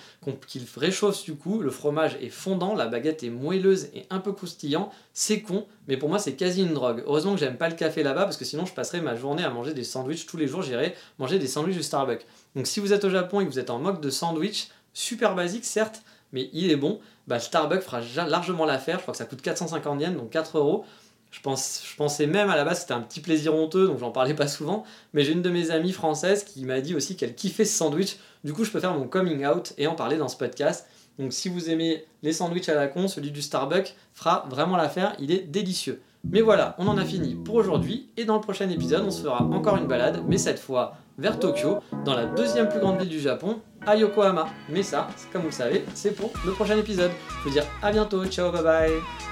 qu'ils 0.48 0.66
réchauffent 0.76 1.24
du 1.24 1.34
coup. 1.34 1.60
Le 1.60 1.70
fromage 1.70 2.16
est 2.20 2.28
fondant, 2.28 2.74
la 2.74 2.86
baguette 2.88 3.22
est 3.22 3.30
moelleuse 3.30 3.88
et 3.94 4.04
un 4.10 4.18
peu 4.18 4.32
croustillant. 4.32 4.90
C'est 5.12 5.42
con, 5.42 5.66
mais 5.86 5.96
pour 5.96 6.08
moi, 6.08 6.18
c'est 6.18 6.34
quasi 6.34 6.62
une 6.62 6.74
drogue. 6.74 7.04
Heureusement 7.06 7.34
que 7.34 7.40
j'aime 7.40 7.56
pas 7.56 7.68
le 7.68 7.76
café 7.76 8.02
là-bas, 8.02 8.24
parce 8.24 8.36
que 8.36 8.44
sinon, 8.44 8.66
je 8.66 8.72
passerais 8.72 9.00
ma 9.00 9.14
journée 9.14 9.44
à 9.44 9.50
manger 9.50 9.74
des 9.74 9.84
sandwichs 9.84 10.26
tous 10.26 10.36
les 10.36 10.48
jours. 10.48 10.62
J'irais 10.62 10.96
manger 11.18 11.38
des 11.38 11.46
sandwichs 11.46 11.76
du 11.76 11.82
Starbucks. 11.82 12.26
Donc, 12.56 12.66
si 12.66 12.80
vous 12.80 12.92
êtes 12.92 13.04
au 13.04 13.10
Japon 13.10 13.40
et 13.40 13.46
que 13.46 13.50
vous 13.50 13.58
êtes 13.60 13.70
en 13.70 13.78
mode 13.78 14.00
de 14.00 14.10
sandwich, 14.10 14.68
super 14.92 15.34
basique 15.34 15.64
certes, 15.64 16.02
mais 16.32 16.50
il 16.52 16.70
est 16.70 16.76
bon. 16.76 17.00
Bah, 17.26 17.38
Starbucks 17.38 17.82
fera 17.82 18.00
largement 18.26 18.64
l'affaire. 18.64 18.96
Je 18.96 19.02
crois 19.02 19.12
que 19.12 19.18
ça 19.18 19.24
coûte 19.24 19.42
450 19.42 20.00
yens, 20.00 20.16
donc 20.16 20.30
4 20.30 20.58
euros. 20.58 20.84
Je, 21.30 21.40
pensais 21.96 22.26
même 22.26 22.50
à 22.50 22.56
la 22.56 22.64
base 22.64 22.82
c'était 22.82 22.92
un 22.92 23.00
petit 23.00 23.20
plaisir 23.20 23.54
honteux, 23.54 23.86
donc 23.86 23.98
j'en 23.98 24.10
parlais 24.10 24.34
pas 24.34 24.48
souvent. 24.48 24.84
Mais 25.14 25.24
j'ai 25.24 25.32
une 25.32 25.40
de 25.40 25.48
mes 25.48 25.70
amies 25.70 25.92
françaises 25.92 26.44
qui 26.44 26.64
m'a 26.66 26.80
dit 26.82 26.94
aussi 26.94 27.16
qu'elle 27.16 27.34
kiffait 27.34 27.64
ce 27.64 27.74
sandwich. 27.74 28.18
Du 28.44 28.52
coup, 28.52 28.64
je 28.64 28.70
peux 28.70 28.80
faire 28.80 28.92
mon 28.92 29.08
coming 29.08 29.46
out 29.46 29.72
et 29.78 29.86
en 29.86 29.94
parler 29.94 30.18
dans 30.18 30.28
ce 30.28 30.36
podcast. 30.36 30.86
Donc 31.18 31.32
si 31.32 31.48
vous 31.48 31.70
aimez 31.70 32.04
les 32.22 32.32
sandwichs 32.32 32.68
à 32.68 32.74
la 32.74 32.86
con, 32.86 33.08
celui 33.08 33.30
du 33.30 33.40
Starbucks 33.40 33.94
fera 34.12 34.46
vraiment 34.50 34.76
l'affaire. 34.76 35.14
Il 35.18 35.30
est 35.30 35.40
délicieux. 35.40 36.02
Mais 36.24 36.40
voilà, 36.40 36.76
on 36.78 36.86
en 36.86 36.98
a 36.98 37.04
fini 37.04 37.34
pour 37.34 37.56
aujourd'hui. 37.56 38.08
Et 38.16 38.24
dans 38.24 38.34
le 38.34 38.40
prochain 38.40 38.68
épisode, 38.68 39.02
on 39.04 39.10
se 39.10 39.22
fera 39.22 39.42
encore 39.42 39.76
une 39.76 39.86
balade, 39.86 40.22
mais 40.28 40.38
cette 40.38 40.58
fois 40.58 40.96
vers 41.22 41.38
Tokyo, 41.38 41.78
dans 42.04 42.14
la 42.14 42.26
deuxième 42.26 42.68
plus 42.68 42.80
grande 42.80 42.98
ville 42.98 43.08
du 43.08 43.20
Japon, 43.20 43.60
à 43.86 43.96
Yokohama. 43.96 44.48
Mais 44.68 44.82
ça, 44.82 45.08
comme 45.32 45.42
vous 45.42 45.48
le 45.48 45.54
savez, 45.54 45.84
c'est 45.94 46.14
pour 46.14 46.32
le 46.44 46.52
prochain 46.52 46.76
épisode. 46.76 47.12
Je 47.38 47.48
vous 47.48 47.54
dire 47.54 47.64
à 47.82 47.92
bientôt, 47.92 48.26
ciao, 48.26 48.50
bye 48.50 48.62
bye 48.62 49.31